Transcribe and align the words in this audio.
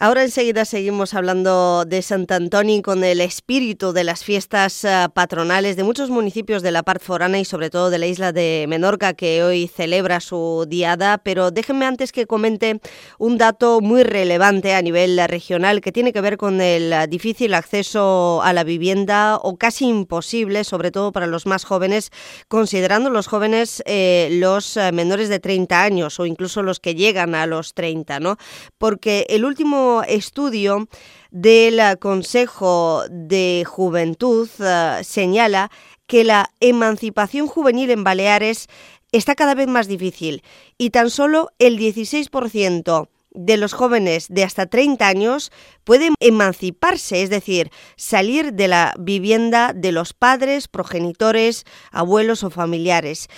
Ahora 0.00 0.22
enseguida 0.22 0.64
seguimos 0.64 1.12
hablando 1.12 1.84
de 1.84 2.02
Sant 2.02 2.30
Antoni 2.30 2.82
con 2.82 3.02
el 3.02 3.20
espíritu 3.20 3.92
de 3.92 4.04
las 4.04 4.22
fiestas 4.22 4.84
eh, 4.84 5.08
patronales 5.12 5.74
de 5.74 5.82
muchos 5.82 6.08
municipios 6.08 6.62
de 6.62 6.70
la 6.70 6.84
parte 6.84 7.04
forana 7.04 7.40
y 7.40 7.44
sobre 7.44 7.68
todo 7.68 7.90
de 7.90 7.98
la 7.98 8.06
isla 8.06 8.30
de 8.30 8.66
Menorca 8.68 9.14
que 9.14 9.42
hoy 9.42 9.66
celebra 9.66 10.20
su 10.20 10.66
diada, 10.68 11.18
pero 11.18 11.50
déjenme 11.50 11.84
antes 11.84 12.12
que 12.12 12.28
comente 12.28 12.80
un 13.18 13.38
dato 13.38 13.80
muy 13.80 14.04
relevante 14.04 14.72
a 14.72 14.82
nivel 14.82 15.20
regional 15.26 15.80
que 15.80 15.90
tiene 15.90 16.12
que 16.12 16.20
ver 16.20 16.36
con 16.36 16.60
el 16.60 16.94
difícil 17.10 17.52
acceso 17.52 18.40
a 18.44 18.52
la 18.52 18.62
vivienda 18.62 19.34
o 19.42 19.56
casi 19.56 19.88
imposible, 19.88 20.62
sobre 20.62 20.92
todo 20.92 21.10
para 21.10 21.26
los 21.26 21.44
más 21.44 21.64
jóvenes, 21.64 22.12
considerando 22.46 23.10
los 23.10 23.26
jóvenes 23.26 23.82
eh, 23.84 24.28
los 24.30 24.76
eh, 24.76 24.92
menores 24.92 25.28
de 25.28 25.40
30 25.40 25.82
años 25.82 26.20
o 26.20 26.26
incluso 26.26 26.62
los 26.62 26.78
que 26.78 26.94
llegan 26.94 27.34
a 27.34 27.46
los 27.46 27.74
30, 27.74 28.20
¿no? 28.20 28.36
Porque 28.78 29.26
el 29.28 29.44
último 29.44 29.87
estudio 30.06 30.88
del 31.30 31.98
Consejo 31.98 33.04
de 33.10 33.64
Juventud 33.66 34.48
eh, 34.60 35.00
señala 35.02 35.70
que 36.06 36.24
la 36.24 36.50
emancipación 36.60 37.46
juvenil 37.46 37.90
en 37.90 38.04
Baleares 38.04 38.68
está 39.12 39.34
cada 39.34 39.54
vez 39.54 39.68
más 39.68 39.88
difícil 39.88 40.42
y 40.78 40.90
tan 40.90 41.10
solo 41.10 41.50
el 41.58 41.78
16% 41.78 43.08
de 43.30 43.56
los 43.56 43.72
jóvenes 43.72 44.26
de 44.28 44.42
hasta 44.44 44.66
30 44.66 45.06
años 45.06 45.52
pueden 45.84 46.14
emanciparse, 46.20 47.22
es 47.22 47.30
decir, 47.30 47.70
salir 47.96 48.52
de 48.52 48.68
la 48.68 48.94
vivienda 48.98 49.72
de 49.74 49.92
los 49.92 50.12
padres, 50.12 50.66
progenitores, 50.66 51.64
abuelos 51.90 52.42
o 52.42 52.50
familiares. 52.50 53.28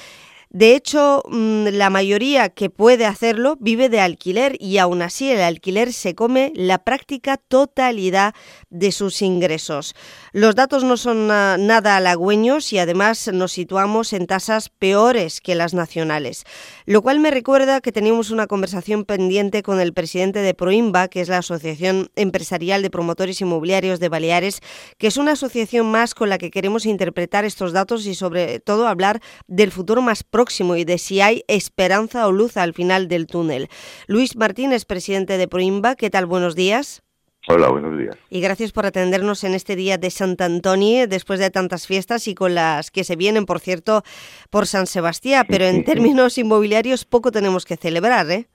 De 0.53 0.75
hecho, 0.75 1.23
mm, 1.29 1.69
la 1.69 1.91
mayoría 1.91 2.49
que 2.49 2.71
puede 2.71 3.07
hacerlo 3.07 3.57
vive 3.61 3.89
de 3.89 4.01
alquiler 4.01 4.57
y 4.59 4.79
aún 4.79 5.01
así 5.01 5.31
el 5.31 5.43
alquiler 5.43 5.93
se 5.93 6.17
come 6.17 6.53
la 6.57 6.79
práctica 6.79 7.37
totalidad 7.37 8.35
de 8.69 8.91
sus 8.91 9.23
ingresos. 9.23 9.95
Los 10.33 10.57
datos 10.57 10.83
no 10.83 10.97
son 10.97 11.29
nada 11.29 11.97
halagüeños 11.97 12.73
y 12.73 12.81
además 12.81 13.31
nos 13.33 13.53
situamos 13.53 14.13
en 14.13 14.27
tasas 14.27 14.71
peores 14.71 15.41
que 15.41 15.55
las 15.55 15.73
nacionales, 15.73 16.45
lo 16.91 17.03
cual 17.03 17.21
me 17.21 17.31
recuerda 17.31 17.81
que 17.81 17.93
teníamos 17.93 18.33
una 18.33 18.49
conversación 18.49 19.05
pendiente 19.05 19.63
con 19.63 19.79
el 19.79 19.93
presidente 19.93 20.41
de 20.41 20.55
Proimba, 20.55 21.07
que 21.07 21.21
es 21.21 21.29
la 21.29 21.39
Asociación 21.39 22.11
Empresarial 22.17 22.83
de 22.83 22.91
Promotores 22.91 23.41
Inmobiliarios 23.41 24.01
de 24.01 24.09
Baleares, 24.09 24.61
que 24.99 25.07
es 25.07 25.17
una 25.17 25.33
asociación 25.33 25.89
más 25.89 26.17
con 26.17 26.29
la 26.29 26.37
que 26.37 26.51
queremos 26.51 26.87
interpretar 26.87 27.45
estos 27.45 27.73
datos 27.73 28.07
y 28.07 28.17
sobre 28.17 28.59
todo 28.59 28.89
hablar 28.89 29.21
del 29.47 29.71
futuro 29.71 30.03
más 30.03 30.25
próximo 30.25 30.75
y 30.75 30.85
de 30.85 30.99
si 30.99 31.21
hay 31.21 31.45
esperanza 31.47 32.27
o 32.27 32.33
luz 32.33 32.57
al 32.57 32.75
final 32.75 33.07
del 33.07 33.29
túnel. 33.29 33.69
Luis 34.09 34.35
Martínez, 34.35 34.85
presidente 34.85 35.39
de 35.39 35.47
Proimba, 35.47 35.95
¿qué 35.95 36.11
tal? 36.11 36.27
Buenos 36.27 36.57
días. 36.57 37.05
Hola, 37.49 37.71
buenos 37.71 37.97
días. 37.97 38.17
Y 38.29 38.41
gracias 38.41 38.71
por 38.71 38.85
atendernos 38.85 39.45
en 39.45 39.55
este 39.55 39.75
día 39.75 39.97
de 39.97 40.11
Sant 40.11 40.41
Antoni, 40.41 41.07
después 41.07 41.41
de 41.41 41.51
tantas 41.51 41.87
fiestas 41.87 42.29
y 42.29 42.35
con 42.35 42.55
las 42.55 42.91
que 42.91 43.03
se 43.03 43.17
vienen, 43.17 43.47
por 43.47 43.61
cierto, 43.61 44.03
por 44.51 44.67
San 44.67 44.87
Sebastián. 44.87 45.47
Pero 45.49 45.65
en 45.65 45.85
términos 45.85 46.37
inmobiliarios 46.37 47.07
poco 47.07 47.33
tenemos 47.33 47.65
que 47.65 47.77
celebrar, 47.77 48.31
¿eh? 48.31 48.47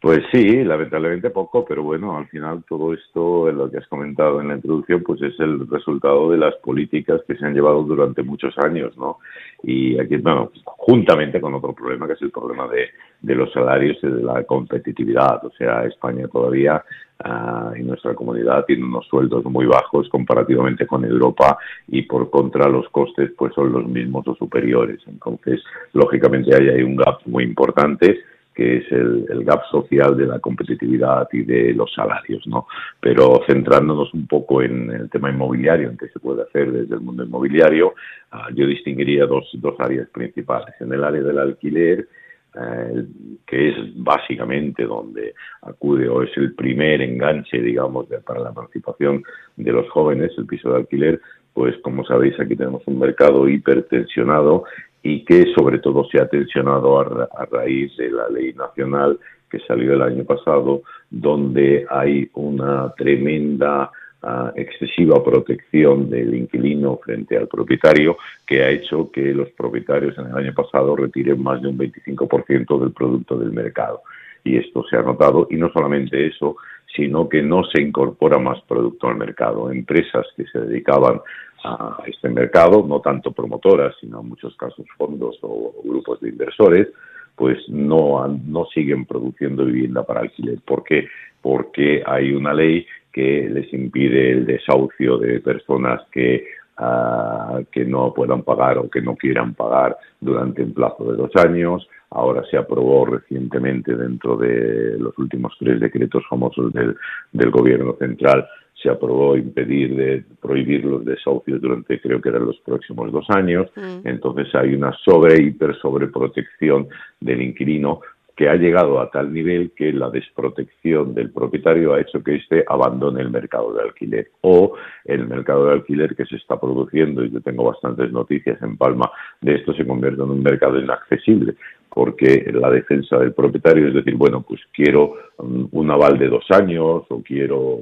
Pues 0.00 0.20
sí, 0.32 0.64
lamentablemente 0.64 1.28
poco, 1.28 1.62
pero 1.64 1.82
bueno, 1.82 2.16
al 2.16 2.26
final 2.28 2.64
todo 2.66 2.94
esto, 2.94 3.52
lo 3.52 3.70
que 3.70 3.78
has 3.78 3.86
comentado 3.86 4.40
en 4.40 4.48
la 4.48 4.54
introducción, 4.54 5.02
pues 5.02 5.20
es 5.20 5.38
el 5.38 5.68
resultado 5.68 6.30
de 6.30 6.38
las 6.38 6.54
políticas 6.56 7.20
que 7.28 7.36
se 7.36 7.44
han 7.44 7.52
llevado 7.52 7.82
durante 7.82 8.22
muchos 8.22 8.56
años, 8.58 8.96
¿no? 8.96 9.18
Y 9.62 10.00
aquí, 10.00 10.16
bueno, 10.16 10.52
juntamente 10.64 11.38
con 11.38 11.54
otro 11.54 11.74
problema, 11.74 12.06
que 12.06 12.14
es 12.14 12.22
el 12.22 12.30
problema 12.30 12.66
de, 12.68 12.88
de 13.22 13.34
los 13.34 13.52
salarios 13.52 13.98
y 14.02 14.06
de 14.06 14.22
la 14.22 14.44
competitividad. 14.44 15.44
O 15.44 15.50
sea, 15.50 15.84
España 15.84 16.26
todavía 16.28 16.82
uh, 17.24 17.76
y 17.76 17.82
nuestra 17.82 18.14
comunidad 18.14 18.64
tiene 18.64 18.84
unos 18.84 19.06
sueldos 19.06 19.44
muy 19.44 19.66
bajos 19.66 20.08
comparativamente 20.08 20.86
con 20.86 21.04
Europa 21.04 21.58
y 21.88 22.02
por 22.02 22.30
contra 22.30 22.68
los 22.68 22.88
costes 22.88 23.30
pues 23.36 23.54
son 23.54 23.72
los 23.72 23.86
mismos 23.86 24.26
o 24.28 24.34
superiores. 24.34 25.00
Entonces, 25.06 25.62
lógicamente 25.92 26.54
ahí 26.54 26.68
hay 26.68 26.82
un 26.82 26.96
gap 26.96 27.20
muy 27.26 27.44
importante 27.44 28.20
que 28.54 28.78
es 28.78 28.92
el, 28.92 29.44
gap 29.44 29.62
social 29.70 30.16
de 30.16 30.26
la 30.26 30.38
competitividad 30.38 31.28
y 31.32 31.44
de 31.44 31.72
los 31.72 31.92
salarios, 31.94 32.46
¿no? 32.46 32.66
Pero 33.00 33.40
centrándonos 33.46 34.12
un 34.12 34.26
poco 34.26 34.60
en 34.60 34.90
el 34.90 35.08
tema 35.08 35.30
inmobiliario, 35.30 35.88
en 35.88 35.96
qué 35.96 36.08
se 36.08 36.18
puede 36.18 36.42
hacer 36.42 36.70
desde 36.70 36.94
el 36.94 37.00
mundo 37.00 37.24
inmobiliario, 37.24 37.94
ah, 38.32 38.48
yo 38.54 38.66
distinguiría 38.66 39.24
dos, 39.24 39.48
dos 39.54 39.76
áreas 39.78 40.08
principales. 40.10 40.74
En 40.80 40.92
el 40.92 41.02
área 41.02 41.22
del 41.22 41.38
alquiler, 41.38 42.06
eh, 42.54 43.04
que 43.46 43.68
es 43.68 43.76
básicamente 43.96 44.84
donde 44.84 45.34
acude 45.62 46.08
o 46.08 46.22
es 46.22 46.36
el 46.36 46.54
primer 46.54 47.00
enganche, 47.00 47.60
digamos, 47.60 48.06
para 48.24 48.40
la 48.40 48.52
participación 48.52 49.22
de 49.56 49.72
los 49.72 49.88
jóvenes, 49.90 50.32
el 50.36 50.46
piso 50.46 50.70
de 50.70 50.76
alquiler, 50.76 51.20
pues 51.52 51.76
como 51.82 52.04
sabéis 52.04 52.38
aquí 52.40 52.56
tenemos 52.56 52.82
un 52.86 52.98
mercado 52.98 53.48
hipertensionado 53.48 54.64
y 55.02 55.24
que 55.24 55.52
sobre 55.56 55.78
todo 55.78 56.04
se 56.10 56.20
ha 56.20 56.28
tensionado 56.28 57.00
a, 57.00 57.46
raíz 57.46 57.96
de 57.96 58.10
la 58.10 58.28
ley 58.28 58.52
nacional 58.52 59.18
que 59.50 59.58
salió 59.60 59.94
el 59.94 60.02
año 60.02 60.24
pasado, 60.24 60.82
donde 61.10 61.86
hay 61.90 62.30
una 62.34 62.92
tremenda 62.96 63.90
ah, 64.22 64.52
excesiva 64.56 65.22
protección 65.22 66.10
del 66.10 66.34
inquilino 66.34 66.98
frente 66.98 67.36
al 67.36 67.48
propietario, 67.48 68.16
que 68.46 68.62
ha 68.62 68.70
hecho 68.70 69.10
que 69.10 69.34
los 69.34 69.50
propietarios 69.50 70.16
en 70.18 70.26
el 70.26 70.34
año 70.34 70.54
pasado 70.54 70.96
retiren 70.96 71.42
más 71.42 71.60
de 71.62 71.68
un 71.68 71.78
25% 71.78 72.80
del 72.80 72.92
producto 72.92 73.36
del 73.36 73.52
mercado. 73.52 74.02
Y 74.44 74.56
esto 74.56 74.84
se 74.88 74.96
ha 74.96 75.02
notado, 75.02 75.46
y 75.50 75.56
no 75.56 75.70
solamente 75.70 76.26
eso, 76.26 76.56
sino 76.94 77.28
que 77.28 77.42
no 77.42 77.62
se 77.64 77.82
incorpora 77.82 78.38
más 78.38 78.60
producto 78.62 79.08
al 79.08 79.16
mercado. 79.16 79.70
Empresas 79.70 80.26
que 80.36 80.44
se 80.46 80.60
dedicaban 80.60 81.20
a 81.64 82.02
este 82.06 82.28
mercado, 82.28 82.84
no 82.86 83.00
tanto 83.00 83.32
promotoras, 83.32 83.94
sino 84.00 84.20
en 84.20 84.28
muchos 84.28 84.56
casos 84.56 84.86
fondos 84.96 85.38
o 85.42 85.74
grupos 85.84 86.20
de 86.20 86.30
inversores, 86.30 86.88
pues 87.36 87.58
no, 87.68 88.26
no 88.28 88.66
siguen 88.66 89.04
produciendo 89.06 89.64
vivienda 89.64 90.04
para 90.04 90.20
alquiler. 90.20 90.58
¿Por 90.64 90.84
qué? 90.84 91.08
Porque 91.40 92.02
hay 92.04 92.32
una 92.32 92.52
ley 92.52 92.86
que 93.12 93.48
les 93.48 93.72
impide 93.72 94.32
el 94.32 94.46
desahucio 94.46 95.18
de 95.18 95.40
personas 95.40 96.02
que, 96.12 96.46
ah, 96.78 97.60
que 97.70 97.84
no 97.84 98.12
puedan 98.14 98.42
pagar 98.42 98.78
o 98.78 98.88
que 98.88 99.00
no 99.00 99.16
quieran 99.16 99.54
pagar 99.54 99.96
durante 100.20 100.62
un 100.62 100.72
plazo 100.72 101.10
de 101.10 101.16
dos 101.16 101.30
años. 101.36 101.88
Ahora 102.10 102.42
se 102.50 102.56
aprobó 102.56 103.06
recientemente 103.06 103.94
dentro 103.94 104.36
de 104.36 104.98
los 104.98 105.16
últimos 105.18 105.54
tres 105.58 105.80
decretos 105.80 106.24
famosos 106.28 106.72
del, 106.72 106.96
del 107.32 107.50
Gobierno 107.50 107.94
central 107.98 108.46
se 108.82 108.88
aprobó 108.88 109.36
impedir 109.36 109.94
de 109.94 110.24
prohibir 110.40 110.84
los 110.84 111.04
desahucios 111.04 111.60
durante 111.60 112.00
creo 112.00 112.20
que 112.20 112.30
eran 112.30 112.46
los 112.46 112.58
próximos 112.60 113.12
dos 113.12 113.26
años 113.28 113.66
mm. 113.76 114.06
entonces 114.06 114.54
hay 114.54 114.74
una 114.74 114.92
sobre 115.04 115.42
hiper 115.42 115.76
sobreprotección 115.76 116.88
del 117.20 117.42
inquilino 117.42 118.00
que 118.40 118.48
ha 118.48 118.54
llegado 118.54 118.98
a 118.98 119.10
tal 119.10 119.34
nivel 119.34 119.72
que 119.76 119.92
la 119.92 120.08
desprotección 120.08 121.12
del 121.12 121.30
propietario 121.30 121.92
ha 121.92 122.00
hecho 122.00 122.24
que 122.24 122.36
éste 122.36 122.64
abandone 122.66 123.20
el 123.20 123.28
mercado 123.28 123.74
de 123.74 123.82
alquiler 123.82 124.30
o 124.40 124.76
el 125.04 125.28
mercado 125.28 125.66
de 125.66 125.72
alquiler 125.74 126.16
que 126.16 126.24
se 126.24 126.36
está 126.36 126.58
produciendo, 126.58 127.22
y 127.22 127.30
yo 127.30 127.42
tengo 127.42 127.64
bastantes 127.64 128.10
noticias 128.10 128.56
en 128.62 128.78
Palma 128.78 129.10
de 129.42 129.56
esto, 129.56 129.74
se 129.74 129.86
convierte 129.86 130.22
en 130.22 130.30
un 130.30 130.42
mercado 130.42 130.80
inaccesible 130.80 131.56
porque 131.90 132.50
la 132.54 132.70
defensa 132.70 133.18
del 133.18 133.34
propietario 133.34 133.88
es 133.88 133.94
decir, 133.94 134.14
bueno, 134.14 134.40
pues 134.40 134.60
quiero 134.72 135.16
un 135.42 135.90
aval 135.90 136.18
de 136.18 136.28
dos 136.28 136.44
años 136.50 137.04
o 137.08 137.22
quiero 137.22 137.80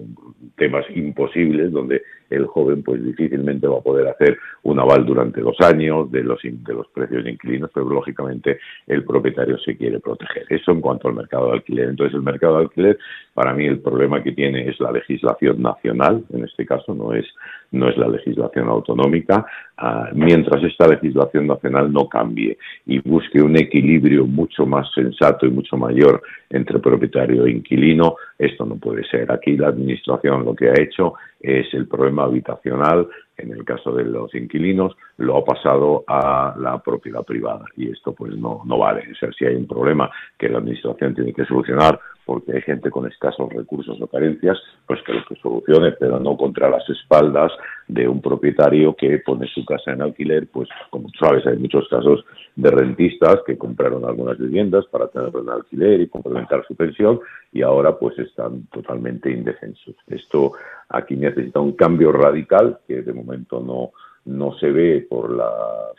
temas 0.57 0.85
imposibles 0.95 1.71
donde 1.71 2.03
el 2.31 2.47
joven 2.47 2.83
pues 2.83 3.03
difícilmente 3.03 3.67
va 3.67 3.79
a 3.79 3.83
poder 3.83 4.09
hacer 4.09 4.39
un 4.63 4.79
aval 4.79 5.05
durante 5.05 5.41
dos 5.41 5.57
años 5.61 6.11
de 6.11 6.23
los, 6.23 6.41
de 6.43 6.75
los 6.75 6.87
precios 6.89 7.25
de 7.25 7.31
inquilinos, 7.33 7.71
pero 7.73 7.89
lógicamente 7.89 8.59
el 8.87 9.05
propietario 9.05 9.59
se 9.59 9.77
quiere 9.77 10.01
proteger. 10.01 10.45
Eso 10.51 10.73
en 10.73 10.81
cuanto 10.81 11.09
al 11.09 11.15
mercado 11.15 11.47
de 11.47 11.53
alquiler. 11.55 11.89
Entonces 11.89 12.15
el 12.15 12.23
mercado 12.23 12.57
de 12.57 12.63
alquiler, 12.65 12.99
para 13.33 13.55
mí 13.55 13.67
el 13.67 13.81
problema 13.81 14.23
que 14.23 14.33
tiene 14.33 14.69
es 14.69 14.79
la 14.81 14.93
legislación 14.93 15.63
nacional, 15.63 16.25
en 16.33 16.45
este 16.45 16.67
caso 16.67 16.95
no 16.95 17.15
es, 17.15 17.27
no 17.73 17.89
es 17.89 17.97
la 17.97 18.09
legislación 18.09 18.69
autonómica, 18.69 19.47
ah, 19.79 20.11
mientras 20.15 20.63
esta 20.65 20.87
legislación 20.87 21.47
nacional 21.47 21.93
no 21.93 22.09
cambie 22.09 22.59
y 22.87 22.99
busque 23.01 23.41
un 23.41 23.57
equilibrio 23.57 24.27
mucho 24.27 24.67
más 24.67 24.93
sensato 24.95 25.47
y 25.47 25.51
mucho 25.51 25.77
mayor 25.77 26.23
entre 26.51 26.79
propietario 26.79 27.47
inquilino, 27.51 28.17
esto 28.39 28.65
no 28.65 28.77
puede 28.77 29.05
ser. 29.05 29.31
Aquí 29.33 29.57
la 29.57 29.69
Administración 29.69 30.45
lo 30.45 30.55
que 30.55 30.71
ha 30.71 30.81
hecho 30.81 31.15
es 31.41 31.73
el 31.75 31.87
problema 31.87 32.25
habitacional, 32.25 33.09
en 33.39 33.53
el 33.53 33.65
caso 33.65 33.93
de 33.93 34.05
los 34.05 34.35
inquilinos, 34.35 34.97
lo 35.17 35.39
ha 35.39 35.45
pasado 35.45 36.05
a 36.07 36.55
la 36.59 36.79
propiedad 36.83 37.25
privada 37.25 37.65
y 37.77 37.91
esto 37.91 38.13
pues 38.13 38.37
no, 38.37 38.63
no 38.65 38.79
vale. 38.79 39.05
O 39.13 39.15
sea, 39.15 39.31
si 39.33 39.45
hay 39.47 39.55
un 39.55 39.67
problema 39.67 40.11
que 40.37 40.49
la 40.49 40.59
Administración 40.59 41.15
tiene 41.15 41.33
que 41.33 41.45
solucionar 41.45 41.99
porque 42.29 42.53
hay 42.53 42.61
gente 42.61 42.91
con 42.91 43.07
escasos 43.07 43.51
recursos 43.51 43.99
o 44.03 44.07
carencias, 44.07 44.59
pues 44.87 45.01
que 45.07 45.15
lo 45.15 45.25
que 45.25 45.37
solucione, 45.37 45.93
pero 45.93 46.21
no 46.21 46.37
contra 46.37 46.69
las 46.69 46.87
espaldas 46.91 47.51
de 47.87 48.07
un 48.07 48.21
propietario 48.21 48.95
que 48.95 49.19
pone 49.21 49.47
su 49.47 49.65
casa 49.65 49.93
en 49.93 50.03
alquiler, 50.03 50.47
pues 50.53 50.69
como 50.91 51.09
sabes, 51.19 51.47
hay 51.47 51.57
muchos 51.57 51.89
casos 51.89 52.23
de 52.55 52.71
rentistas 52.71 53.39
que 53.47 53.57
compraron 53.57 54.05
algunas 54.05 54.37
viviendas 54.37 54.85
para 54.89 55.09
tenerlo 55.09 55.41
en 55.41 55.49
alquiler 55.49 56.03
y 56.03 56.09
complementar 56.09 56.67
su 56.69 56.77
pensión 56.77 57.19
y 57.51 57.63
ahora 57.63 57.99
pues 57.99 58.19
están 58.19 58.67
totalmente 58.67 59.31
indefensos. 59.31 59.95
Esto 60.07 60.53
aquí 60.91 61.17
necesita 61.17 61.61
un 61.61 61.73
cambio 61.73 62.13
radical 62.13 62.79
que 62.87 63.01
de 63.01 63.13
momento 63.15 63.28
no, 63.61 63.93
no 64.25 64.53
se 64.59 64.71
ve 64.71 65.07
por 65.09 65.31
la 65.31 65.51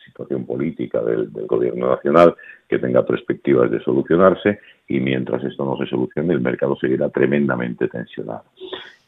situación 0.05 0.45
política 0.45 1.01
del, 1.01 1.29
gobierno 1.47 1.89
nacional 1.89 2.35
que 2.67 2.79
tenga 2.79 3.05
perspectivas 3.05 3.71
de 3.71 3.81
solucionarse 3.81 4.59
y 4.87 4.99
mientras 4.99 5.43
esto 5.43 5.65
no 5.65 5.77
se 5.77 5.87
solucione 5.87 6.33
el 6.33 6.41
mercado 6.41 6.75
seguirá 6.75 7.09
tremendamente 7.09 7.87
tensionado. 7.87 8.43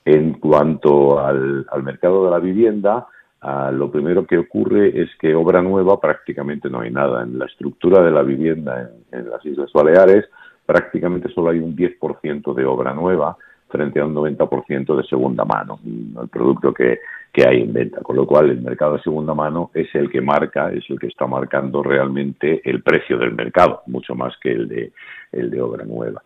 En 0.03 0.33
cuanto 0.33 1.19
al, 1.19 1.65
mercado 1.83 2.25
de 2.25 2.31
la 2.31 2.39
vivienda, 2.39 3.06
ah, 3.41 3.71
lo 3.71 3.91
primero 3.91 4.25
que 4.25 4.39
ocurre 4.39 5.00
es 5.00 5.09
que 5.19 5.35
obra 5.35 5.62
nueva 5.62 6.00
prácticamente 6.00 6.69
no 6.69 6.81
hay 6.81 6.89
nada. 6.89 7.24
En 7.24 7.38
la 7.38 7.45
estructura 7.45 8.01
de 8.03 8.12
la 8.12 8.24
vivienda 8.24 8.89
en 9.12 9.29
las 9.29 9.45
Islas 9.45 9.71
Baleares 9.71 10.25
prácticamente 10.65 11.29
solo 11.33 11.50
hay 11.50 11.59
un 11.59 11.75
10% 11.75 12.53
de 12.53 12.65
obra 12.65 12.94
nueva 12.94 13.38
frente 13.71 14.00
a 14.00 14.06
un 14.06 14.13
90% 14.13 14.95
de 14.95 15.03
segunda 15.03 15.45
mano, 15.45 15.79
el 15.83 16.27
producto 16.27 16.73
que, 16.73 17.00
hay 17.47 17.62
en 17.62 17.73
venta. 17.73 18.01
Con 18.01 18.18
lo 18.18 18.27
cual, 18.27 18.50
el 18.50 18.62
mercado 18.62 18.97
de 18.97 19.01
segunda 19.01 19.33
mano 19.33 19.71
es 19.73 19.88
el 19.95 20.09
que 20.09 20.21
marca, 20.21 20.71
es 20.71 20.83
el 20.89 21.00
que 21.00 21.07
está 21.07 21.25
marcando 21.25 21.81
realmente 21.81 22.62
el 22.69 22.83
precio 22.83 23.18
del 23.18 23.33
mercado, 23.33 23.81
mucho 23.88 24.13
más 24.15 24.35
que 24.41 24.51
el 24.51 24.68
de, 24.68 24.91
el 25.31 25.50
de 25.50 25.62
obra 25.62 25.85
nueva. 25.85 26.21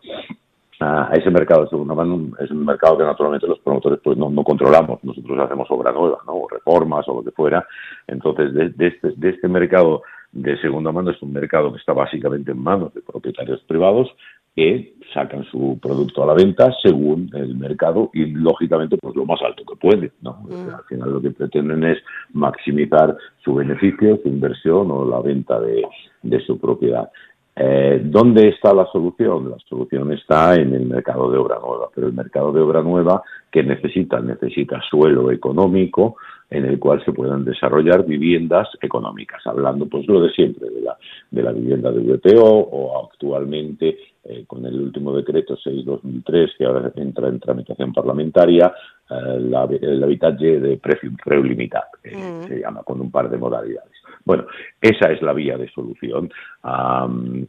a 0.80 1.12
ese 1.14 1.30
mercado 1.30 1.64
de 1.64 1.70
segunda 1.70 1.94
mano 1.94 2.32
es 2.40 2.50
un 2.52 2.66
mercado 2.66 2.98
que 2.98 3.04
naturalmente 3.04 3.48
los 3.48 3.60
promotores 3.60 4.00
pues 4.04 4.18
no, 4.18 4.32
controlamos. 4.44 5.04
Nosotros 5.04 5.40
hacemos 5.40 5.70
obra 5.70 5.92
nueva, 5.92 6.18
¿no? 6.26 6.34
o 6.34 6.48
reformas 6.50 7.08
o 7.08 7.16
lo 7.16 7.24
que 7.24 7.32
fuera. 7.32 7.66
Entonces, 8.08 8.54
de, 8.54 8.88
este, 8.88 9.14
de 9.16 9.30
este 9.30 9.48
mercado 9.48 10.02
de 10.32 10.60
segunda 10.60 10.92
mano 10.92 11.12
es 11.12 11.22
un 11.22 11.32
mercado 11.32 11.72
que 11.72 11.80
está 11.80 11.94
básicamente 11.94 12.52
en 12.52 12.62
manos 12.62 12.94
de 12.94 13.02
propietarios 13.02 13.62
privados 13.62 14.14
que 14.56 14.96
sacan 15.14 15.44
su 15.46 15.78
producto 15.82 16.24
a 16.24 16.28
la 16.28 16.34
venta 16.34 16.74
según 16.82 17.30
el 17.34 17.56
mercado 17.56 18.10
y 18.14 18.26
lógicamente 18.26 18.98
pues 18.98 19.16
lo 19.16 19.26
más 19.26 19.42
alto 19.42 19.64
que 19.66 19.76
pueden. 19.76 20.12
¿no? 20.22 20.40
Mm. 20.44 20.74
Al 20.74 20.84
final 20.88 21.12
lo 21.14 21.22
que 21.22 21.32
pretenden 21.32 21.84
es 21.84 21.98
maximizar 22.34 23.18
su 23.44 23.56
beneficio, 23.56 24.20
su 24.24 24.30
inversión 24.30 24.90
o 24.92 25.06
la 25.06 25.20
venta 25.22 25.60
de, 25.60 25.84
de 26.24 26.40
su 26.46 26.58
propiedad. 26.58 27.10
Eh, 27.58 28.02
¿Dónde 28.04 28.50
está 28.50 28.74
la 28.74 28.86
solución? 28.92 29.50
La 29.50 29.58
solución 29.70 30.12
está 30.12 30.56
en 30.56 30.74
el 30.74 30.86
mercado 30.86 31.32
de 31.32 31.38
obra 31.38 31.58
nueva, 31.60 31.88
pero 31.94 32.08
el 32.08 32.14
mercado 32.14 32.52
de 32.52 32.60
obra 32.60 32.82
nueva 32.82 33.24
que 33.50 33.64
necesita, 33.64 34.20
necesita 34.20 34.82
suelo 34.90 35.32
económico 35.32 36.18
en 36.50 36.66
el 36.66 36.80
cual 36.80 37.04
se 37.04 37.12
puedan 37.12 37.44
desarrollar 37.44 38.06
viviendas 38.06 38.68
económicas, 38.82 39.46
hablando 39.46 39.88
pues 39.88 40.08
lo 40.08 40.22
de 40.22 40.32
siempre, 40.32 40.70
de 40.70 40.82
la, 40.82 40.98
de 41.32 41.44
la 41.44 41.52
vivienda 41.52 41.92
de 41.92 42.02
VPO 42.02 42.44
o 42.44 43.06
actualmente 43.06 43.98
eh, 44.28 44.44
con 44.48 44.66
el 44.66 44.80
último 44.82 45.16
decreto 45.16 45.56
6-2003 45.56 46.58
que 46.58 46.66
ahora 46.66 46.92
entra 46.96 47.28
en 47.28 47.40
tramitación 47.40 47.94
parlamentaria, 47.94 48.74
eh, 49.10 49.40
la, 49.40 49.66
el 49.66 50.04
habitaje 50.04 50.60
de 50.60 50.78
precio 50.78 51.12
limitado, 51.44 51.86
mm. 52.04 52.48
se 52.48 52.60
llama, 52.60 52.82
con 52.84 53.02
un 53.02 53.12
par 53.12 53.30
de 53.30 53.38
modalidades. 53.38 53.94
Bueno, 54.24 54.46
esa 54.82 55.12
es 55.12 55.22
la 55.22 55.34
vía 55.34 55.58
de 55.58 55.70
solución. 55.70 56.32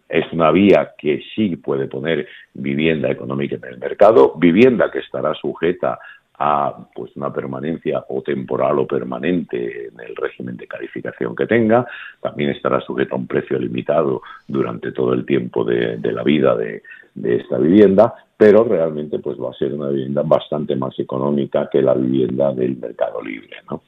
es 0.08 0.32
una 0.32 0.50
vía 0.50 0.92
que 0.99 1.22
sí 1.34 1.56
puede 1.56 1.87
poner 1.87 2.28
vivienda 2.52 3.10
económica 3.10 3.56
en 3.56 3.64
el 3.64 3.78
mercado, 3.78 4.34
vivienda 4.37 4.90
que 4.90 4.99
estará 4.99 5.34
sujeta 5.34 5.99
a 6.38 6.74
pues 6.94 7.16
una 7.16 7.32
permanencia 7.32 8.04
o 8.08 8.22
temporal 8.22 8.78
o 8.78 8.86
permanente 8.86 9.88
en 9.88 10.00
el 10.00 10.14
régimen 10.16 10.56
de 10.56 10.66
calificación 10.66 11.34
que 11.34 11.46
tenga, 11.46 11.86
también 12.20 12.50
estará 12.50 12.80
sujeta 12.80 13.14
a 13.14 13.18
un 13.18 13.26
precio 13.26 13.58
limitado 13.58 14.22
durante 14.46 14.92
todo 14.92 15.14
el 15.14 15.24
tiempo 15.24 15.64
de, 15.64 15.98
la 16.02 16.22
vida 16.22 16.56
de, 16.56 16.82
esta 17.22 17.56
vivienda, 17.56 18.14
pero 18.36 18.64
realmente 18.64 19.18
pues 19.18 19.38
va 19.38 19.50
a 19.50 19.54
ser 19.54 19.72
una 19.72 19.88
vivienda 19.88 20.22
bastante 20.22 20.76
más 20.76 20.98
económica 20.98 21.70
que 21.72 21.80
la 21.80 21.94
vivienda 21.94 22.52
del 22.52 22.76
mercado 22.76 23.22
libre. 23.22 23.56
¿no? 23.70 23.82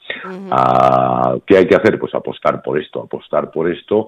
Ah, 0.51 1.37
¿Qué 1.47 1.59
hay 1.59 1.67
que 1.67 1.77
hacer? 1.77 1.99
Pues 1.99 2.15
apostar 2.15 2.63
por 2.63 2.81
esto, 2.81 3.03
apostar 3.03 3.51
por 3.51 3.71
esto 3.71 4.07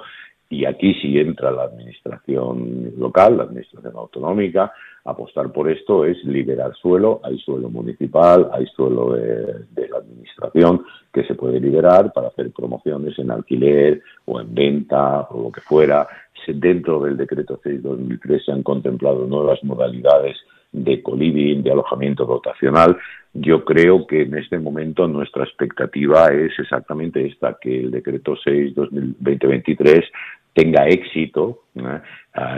y 0.48 0.64
aquí 0.64 0.94
sí 0.94 1.18
entra 1.18 1.52
la 1.52 1.62
administración 1.62 2.92
local, 2.98 3.36
la 3.36 3.44
administración 3.44 3.94
autonómica, 3.96 4.72
apostar 5.04 5.52
por 5.52 5.70
esto 5.70 6.04
es 6.04 6.22
liberar 6.24 6.74
suelo, 6.74 7.20
hay 7.24 7.38
suelo 7.38 7.68
municipal, 7.70 8.50
hay 8.52 8.66
suelo 8.66 9.14
de, 9.14 9.88
la 9.88 9.98
administración 9.98 10.84
que 11.12 11.24
se 11.24 11.34
puede 11.34 11.58
liberar 11.58 12.12
para 12.12 12.28
hacer 12.28 12.50
promociones 12.52 13.18
en 13.18 13.30
alquiler 13.30 14.02
o 14.26 14.40
en 14.40 14.54
venta 14.54 15.22
o 15.30 15.44
lo 15.44 15.52
que 15.52 15.60
fuera. 15.60 16.06
Dentro 16.46 17.00
del 17.00 17.16
decreto 17.16 17.60
6-2003 17.62 18.44
se 18.44 18.52
han 18.52 18.62
contemplado 18.62 19.26
nuevas 19.26 19.62
modalidades 19.62 20.36
de 20.72 21.02
coliving, 21.02 21.62
de 21.62 21.72
alojamiento 21.72 22.24
dotacional. 22.24 22.96
Yo 23.32 23.64
creo 23.64 24.06
que 24.06 24.22
en 24.22 24.36
este 24.36 24.58
momento 24.58 25.06
nuestra 25.06 25.44
expectativa 25.44 26.28
es 26.28 26.52
exactamente 26.58 27.26
esta, 27.26 27.58
que 27.60 27.80
el 27.80 27.90
decreto 27.90 28.36
6-2023 28.36 30.04
tenga 30.52 30.86
éxito, 30.88 31.64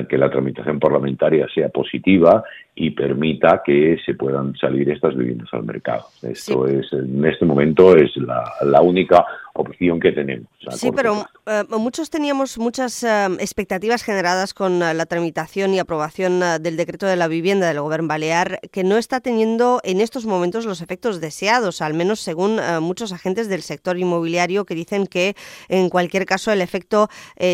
que 0.08 0.18
la 0.18 0.30
tramitación 0.30 0.78
parlamentaria 0.78 1.46
sea 1.54 1.70
positiva 1.70 2.44
y 2.74 2.90
permita 2.90 3.62
que 3.64 3.98
se 4.04 4.14
puedan 4.14 4.54
salir 4.56 4.88
estas 4.90 5.14
viviendas 5.14 5.48
al 5.52 5.64
mercado. 5.64 6.06
Esto 6.22 6.66
es, 6.66 6.90
en 6.92 7.24
este 7.24 7.44
momento, 7.44 7.94
es 7.96 8.10
la, 8.16 8.80
única 8.80 9.24
opción 9.54 10.00
que 10.00 10.12
tenemos. 10.12 10.48
Sí, 10.70 10.90
pero 10.96 11.26
eh, 11.46 11.64
muchos 11.68 12.08
teníamos 12.08 12.56
muchas 12.56 13.04
eh, 13.04 13.26
expectativas 13.38 14.02
generadas 14.02 14.54
con 14.54 14.82
eh, 14.82 14.94
la 14.94 15.04
tramitación 15.04 15.74
y 15.74 15.78
aprobación 15.78 16.40
del 16.40 16.76
decreto 16.78 17.06
de 17.06 17.16
la 17.16 17.28
vivienda 17.28 17.68
del 17.68 17.80
Gobierno 17.80 18.08
Balear, 18.08 18.60
que 18.72 18.82
no 18.82 18.96
está 18.96 19.20
teniendo 19.20 19.80
en 19.84 20.00
estos 20.00 20.24
momentos 20.24 20.64
los 20.64 20.80
efectos 20.80 21.20
deseados, 21.20 21.82
al 21.82 21.92
menos 21.92 22.20
según 22.20 22.58
muchos 22.80 23.12
agentes 23.12 23.48
del 23.48 23.60
sector 23.60 23.98
inmobiliario 23.98 24.64
que 24.64 24.74
dicen 24.74 25.06
que 25.06 25.34
en 25.68 25.90
cualquier 25.90 26.24
caso 26.24 26.50
el 26.50 26.62
efecto 26.62 27.08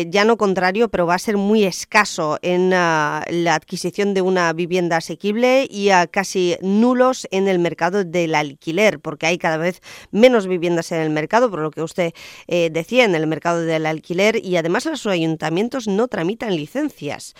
ya 0.07 0.23
no 0.23 0.37
contrario, 0.37 0.87
pero 0.89 1.05
va 1.05 1.15
a 1.15 1.19
ser 1.19 1.37
muy 1.37 1.65
escaso 1.65 2.08
en 2.41 2.69
la 2.69 3.23
adquisición 3.53 4.13
de 4.13 4.21
una 4.21 4.51
vivienda 4.53 4.97
asequible 4.97 5.67
y 5.69 5.89
a 5.89 6.07
casi 6.07 6.57
nulos 6.61 7.27
en 7.31 7.47
el 7.47 7.59
mercado 7.59 8.03
del 8.03 8.35
alquiler, 8.35 8.99
porque 8.99 9.25
hay 9.25 9.37
cada 9.37 9.57
vez 9.57 9.81
menos 10.11 10.47
viviendas 10.47 10.91
en 10.91 11.01
el 11.01 11.09
mercado, 11.09 11.49
por 11.49 11.59
lo 11.59 11.71
que 11.71 11.83
usted 11.83 12.13
eh, 12.47 12.69
decía, 12.71 13.05
en 13.05 13.15
el 13.15 13.27
mercado 13.27 13.61
del 13.61 13.85
alquiler, 13.85 14.43
y 14.43 14.57
además 14.57 14.85
los 14.85 15.05
ayuntamientos 15.05 15.87
no 15.87 16.07
tramitan 16.07 16.55
licencias. 16.55 17.33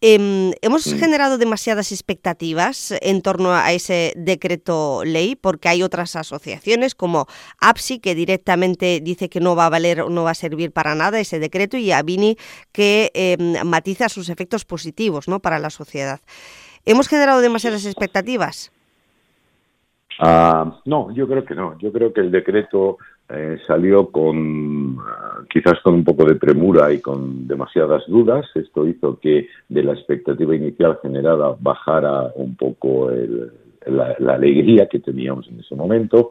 Em, 0.00 0.52
¿Hemos 0.62 0.86
mm. 0.86 0.98
generado 0.98 1.38
demasiadas 1.38 1.92
expectativas 1.92 2.94
en 3.00 3.22
torno 3.22 3.54
a 3.54 3.72
ese 3.72 4.12
decreto 4.16 5.04
ley? 5.04 5.36
Porque 5.36 5.68
hay 5.68 5.82
otras 5.82 6.16
asociaciones 6.16 6.94
como 6.94 7.26
APSI 7.60 7.98
que 7.98 8.14
directamente 8.14 9.00
dice 9.02 9.28
que 9.28 9.40
no 9.40 9.56
va 9.56 9.66
a 9.66 9.70
valer, 9.70 10.08
no 10.10 10.24
va 10.24 10.32
a 10.32 10.34
servir 10.34 10.72
para 10.72 10.94
nada 10.94 11.20
ese 11.20 11.38
decreto, 11.38 11.76
y 11.76 11.92
Avini 11.92 12.36
que 12.72 13.10
em, 13.14 13.64
matiza 13.64 14.08
sus 14.16 14.30
efectos 14.30 14.64
positivos 14.64 15.28
¿no? 15.28 15.40
para 15.40 15.58
la 15.58 15.70
sociedad. 15.70 16.20
¿Hemos 16.86 17.06
generado 17.08 17.40
demasiadas 17.40 17.84
expectativas? 17.84 18.72
Ah, 20.18 20.80
no, 20.86 21.12
yo 21.12 21.28
creo 21.28 21.44
que 21.44 21.54
no. 21.54 21.78
Yo 21.78 21.92
creo 21.92 22.12
que 22.14 22.22
el 22.22 22.30
decreto 22.30 22.96
eh, 23.28 23.58
salió 23.66 24.10
con 24.10 24.96
ah, 25.00 25.40
quizás 25.50 25.78
con 25.82 25.94
un 25.94 26.04
poco 26.04 26.24
de 26.24 26.36
premura 26.36 26.90
y 26.92 27.00
con 27.00 27.46
demasiadas 27.46 28.04
dudas. 28.08 28.46
Esto 28.54 28.86
hizo 28.86 29.20
que 29.20 29.48
de 29.68 29.82
la 29.82 29.92
expectativa 29.92 30.56
inicial 30.56 30.98
generada 31.02 31.54
bajara 31.60 32.32
un 32.36 32.56
poco 32.56 33.10
la, 33.84 34.32
alegría 34.32 34.88
que 34.88 35.00
teníamos 35.00 35.46
en 35.48 35.60
ese 35.60 35.74
momento. 35.74 36.30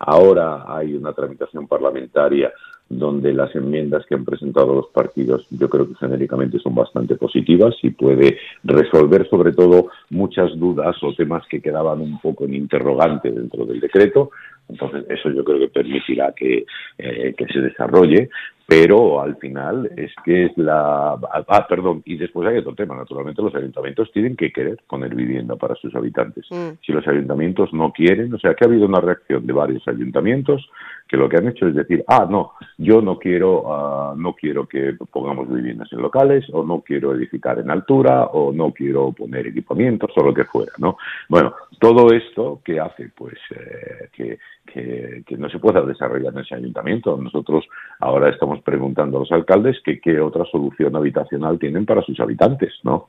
Ahora 0.00 0.64
hay 0.66 0.94
una 0.94 1.12
tramitación 1.12 1.68
parlamentaria 1.68 2.52
donde 2.90 3.32
las 3.32 3.54
enmiendas 3.54 4.04
que 4.04 4.16
han 4.16 4.24
presentado 4.24 4.74
los 4.74 4.88
partidos 4.88 5.46
yo 5.50 5.70
creo 5.70 5.88
que 5.88 5.94
genéricamente 5.94 6.58
son 6.58 6.74
bastante 6.74 7.14
positivas 7.14 7.74
y 7.82 7.90
puede 7.90 8.38
resolver 8.64 9.28
sobre 9.28 9.52
todo 9.52 9.90
muchas 10.10 10.58
dudas 10.58 10.96
o 11.02 11.14
temas 11.14 11.46
que 11.48 11.62
quedaban 11.62 12.00
un 12.00 12.18
poco 12.20 12.44
en 12.44 12.54
interrogante 12.54 13.30
dentro 13.30 13.64
del 13.64 13.78
decreto. 13.78 14.32
Entonces 14.68 15.04
eso 15.08 15.30
yo 15.30 15.44
creo 15.44 15.60
que 15.60 15.68
permitirá 15.68 16.32
que, 16.32 16.66
eh, 16.98 17.34
que 17.36 17.46
se 17.46 17.60
desarrolle 17.60 18.28
pero 18.70 19.20
al 19.20 19.36
final 19.38 19.90
es 19.96 20.12
que 20.24 20.44
es 20.44 20.56
la... 20.56 21.18
Ah, 21.48 21.66
perdón, 21.68 22.02
y 22.04 22.16
después 22.16 22.48
hay 22.48 22.58
otro 22.58 22.72
tema, 22.72 22.94
naturalmente 22.94 23.42
los 23.42 23.52
ayuntamientos 23.52 24.12
tienen 24.12 24.36
que 24.36 24.52
querer 24.52 24.78
poner 24.88 25.12
vivienda 25.12 25.56
para 25.56 25.74
sus 25.74 25.92
habitantes. 25.96 26.46
Mm. 26.50 26.78
Si 26.86 26.92
los 26.92 27.04
ayuntamientos 27.08 27.72
no 27.72 27.90
quieren, 27.92 28.32
o 28.32 28.38
sea 28.38 28.54
que 28.54 28.64
ha 28.64 28.68
habido 28.68 28.86
una 28.86 29.00
reacción 29.00 29.44
de 29.44 29.52
varios 29.52 29.88
ayuntamientos 29.88 30.70
que 31.10 31.16
lo 31.16 31.28
que 31.28 31.38
han 31.38 31.48
hecho 31.48 31.66
es 31.66 31.74
decir, 31.74 32.04
ah, 32.06 32.24
no, 32.30 32.52
yo 32.78 33.02
no 33.02 33.18
quiero, 33.18 33.62
uh, 33.62 34.16
no 34.16 34.32
quiero 34.34 34.68
que 34.68 34.94
pongamos 35.10 35.52
viviendas 35.52 35.92
en 35.92 36.00
locales, 36.00 36.46
o 36.52 36.62
no 36.62 36.82
quiero 36.82 37.12
edificar 37.12 37.58
en 37.58 37.68
altura, 37.68 38.26
o 38.26 38.52
no 38.52 38.72
quiero 38.72 39.10
poner 39.10 39.48
equipamientos, 39.48 40.12
o 40.14 40.22
lo 40.22 40.32
que 40.32 40.44
fuera, 40.44 40.70
¿no? 40.78 40.98
Bueno, 41.28 41.52
todo 41.80 42.12
esto, 42.12 42.60
¿qué 42.64 42.78
hace? 42.78 43.10
Pues 43.12 43.34
eh, 43.50 44.08
que, 44.12 44.38
que, 44.64 45.24
que, 45.26 45.36
no 45.36 45.50
se 45.50 45.58
pueda 45.58 45.80
desarrollar 45.80 46.32
en 46.32 46.40
ese 46.42 46.54
ayuntamiento. 46.54 47.16
Nosotros 47.16 47.64
ahora 47.98 48.30
estamos 48.30 48.62
preguntando 48.62 49.16
a 49.16 49.20
los 49.20 49.32
alcaldes 49.32 49.80
que 49.84 50.00
qué 50.00 50.20
otra 50.20 50.44
solución 50.44 50.94
habitacional 50.94 51.58
tienen 51.58 51.86
para 51.86 52.02
sus 52.02 52.20
habitantes, 52.20 52.72
¿no? 52.84 53.08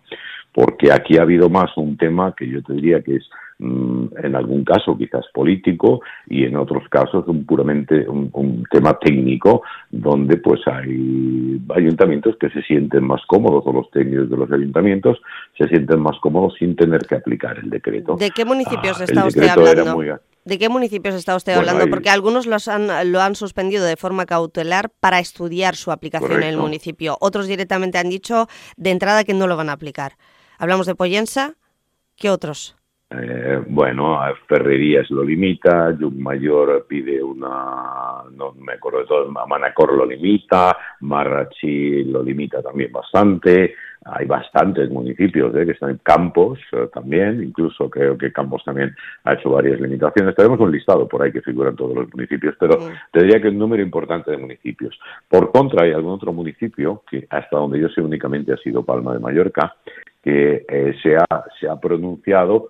Porque 0.53 0.91
aquí 0.91 1.17
ha 1.17 1.21
habido 1.21 1.49
más 1.49 1.71
un 1.77 1.97
tema 1.97 2.33
que 2.37 2.47
yo 2.47 2.61
te 2.61 2.73
diría 2.73 3.01
que 3.01 3.15
es 3.15 3.29
Mm, 3.63 4.07
en 4.23 4.35
algún 4.35 4.65
caso 4.65 4.97
quizás 4.97 5.23
político 5.31 6.01
y 6.27 6.45
en 6.45 6.57
otros 6.57 6.81
casos 6.89 7.27
un 7.27 7.45
puramente 7.45 8.09
un, 8.09 8.63
tema 8.71 8.97
técnico 8.97 9.61
donde 9.91 10.37
pues 10.37 10.61
hay 10.65 11.61
ayuntamientos 11.75 12.37
que 12.39 12.49
se 12.49 12.63
sienten 12.63 13.03
más 13.03 13.21
cómodos 13.27 13.61
o 13.67 13.71
los 13.71 13.91
técnicos 13.91 14.31
de 14.31 14.37
los 14.37 14.51
ayuntamientos 14.51 15.21
se 15.55 15.67
sienten 15.67 15.99
más 15.99 16.17
cómodos 16.23 16.55
sin 16.57 16.75
tener 16.75 17.01
que 17.01 17.13
aplicar 17.13 17.59
el 17.59 17.69
decreto. 17.69 18.15
¿De 18.15 18.31
qué 18.31 18.45
municipios 18.45 18.99
ah, 18.99 19.03
está 19.03 19.25
usted 19.27 19.47
hablando? 19.47 20.19
¿De 20.43 20.57
qué 20.57 20.67
municipios 20.67 21.13
está 21.13 21.35
usted 21.35 21.53
hablando? 21.53 21.87
Porque 21.87 22.09
algunos 22.09 22.47
los 22.47 22.67
han, 22.67 23.11
lo 23.11 23.21
han 23.21 23.35
suspendido 23.35 23.85
de 23.85 23.95
forma 23.95 24.25
cautelar 24.25 24.89
para 24.89 25.19
estudiar 25.19 25.75
su 25.75 25.91
aplicación 25.91 26.41
en 26.41 26.49
el 26.49 26.57
municipio. 26.57 27.15
Otros 27.19 27.45
directamente 27.45 27.99
han 27.99 28.09
dicho 28.09 28.47
de 28.75 28.89
entrada 28.89 29.23
que 29.23 29.35
no 29.35 29.45
lo 29.45 29.55
van 29.55 29.69
a 29.69 29.73
aplicar. 29.73 30.13
Hablamos 30.61 30.85
de 30.85 30.93
Poyensa. 30.93 31.55
¿Qué 32.15 32.29
otros? 32.29 32.77
Eh, 33.09 33.63
bueno, 33.67 34.19
Ferrerías 34.47 35.09
lo 35.09 35.23
limita, 35.23 35.97
Mayor 35.99 36.85
pide 36.87 37.21
una, 37.23 38.21
no 38.31 38.51
me 38.51 38.73
acuerdo 38.73 38.99
de 38.99 39.05
todo, 39.05 39.31
Manacor 39.31 39.93
lo 39.97 40.05
limita, 40.05 40.77
Marrachi 40.99 42.03
lo 42.03 42.21
limita 42.21 42.61
también 42.61 42.91
bastante, 42.91 43.73
hay 44.05 44.25
bastantes 44.25 44.89
municipios 44.89 45.55
eh, 45.55 45.65
que 45.65 45.71
están 45.73 45.91
en 45.91 45.99
Campos 46.03 46.59
eh, 46.71 46.89
también, 46.93 47.43
incluso 47.43 47.89
creo 47.89 48.17
que 48.17 48.31
Campos 48.31 48.63
también 48.65 48.95
ha 49.23 49.33
hecho 49.33 49.51
varias 49.51 49.79
limitaciones. 49.79 50.35
Tenemos 50.35 50.59
un 50.59 50.71
listado 50.71 51.07
por 51.07 51.21
ahí 51.21 51.31
que 51.31 51.41
figuran 51.41 51.75
todos 51.75 51.95
los 51.95 52.13
municipios, 52.13 52.55
pero 52.59 52.79
te 53.11 53.23
diría 53.23 53.41
que 53.41 53.49
un 53.49 53.59
número 53.59 53.83
importante 53.83 54.31
de 54.31 54.37
municipios. 54.37 54.99
Por 55.29 55.51
contra, 55.51 55.85
hay 55.85 55.91
algún 55.91 56.13
otro 56.13 56.33
municipio 56.33 57.03
que 57.09 57.27
hasta 57.29 57.57
donde 57.57 57.79
yo 57.79 57.89
sé 57.89 58.01
únicamente 58.01 58.53
ha 58.53 58.57
sido 58.57 58.83
Palma 58.83 59.13
de 59.13 59.19
Mallorca, 59.19 59.75
que 60.23 60.65
se, 61.01 61.15
ha, 61.15 61.45
se 61.59 61.67
ha 61.67 61.79
pronunciado 61.79 62.69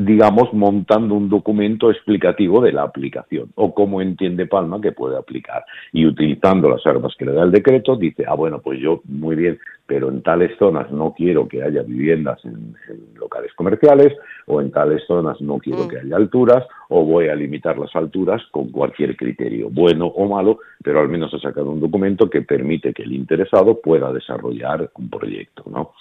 digamos, 0.00 0.52
montando 0.54 1.14
un 1.14 1.28
documento 1.28 1.90
explicativo 1.90 2.62
de 2.62 2.72
la 2.72 2.84
aplicación 2.84 3.50
o 3.54 3.74
cómo 3.74 4.00
entiende 4.00 4.46
Palma 4.46 4.80
que 4.80 4.92
puede 4.92 5.18
aplicar. 5.18 5.62
Y 5.92 6.06
utilizando 6.06 6.70
las 6.70 6.86
armas 6.86 7.14
que 7.18 7.26
le 7.26 7.32
da 7.32 7.42
el 7.42 7.52
decreto, 7.52 7.96
dice, 7.96 8.24
ah, 8.26 8.34
bueno, 8.34 8.60
pues 8.60 8.80
yo, 8.80 9.02
muy 9.04 9.36
bien, 9.36 9.58
pero 9.90 10.08
en 10.08 10.22
tales 10.22 10.56
zonas 10.56 10.90
no 10.92 11.12
quiero 11.14 11.48
que 11.48 11.64
haya 11.64 11.82
viviendas 11.82 12.42
en, 12.44 12.76
locales 13.16 13.52
comerciales 13.54 14.16
o 14.46 14.60
en 14.60 14.70
tales 14.70 15.02
zonas 15.06 15.40
no 15.40 15.58
quiero 15.58 15.84
mm. 15.84 15.88
que 15.88 15.98
haya 15.98 16.16
alturas 16.16 16.64
o 16.88 17.04
voy 17.04 17.28
a 17.28 17.34
limitar 17.34 17.76
las 17.76 17.94
alturas 17.96 18.40
con 18.52 18.70
cualquier 18.70 19.16
criterio, 19.16 19.68
bueno 19.68 20.06
o 20.06 20.28
malo, 20.28 20.60
pero 20.82 21.00
al 21.00 21.08
menos 21.08 21.34
ha 21.34 21.40
sacado 21.40 21.70
un 21.70 21.80
documento 21.80 22.30
que 22.30 22.42
permite 22.42 22.94
que 22.94 23.02
el 23.02 23.12
interesado 23.12 23.80
pueda 23.80 24.12
desarrollar 24.12 24.90
un 24.94 25.10
proyecto. 25.10 25.64
¿no? 25.66 25.92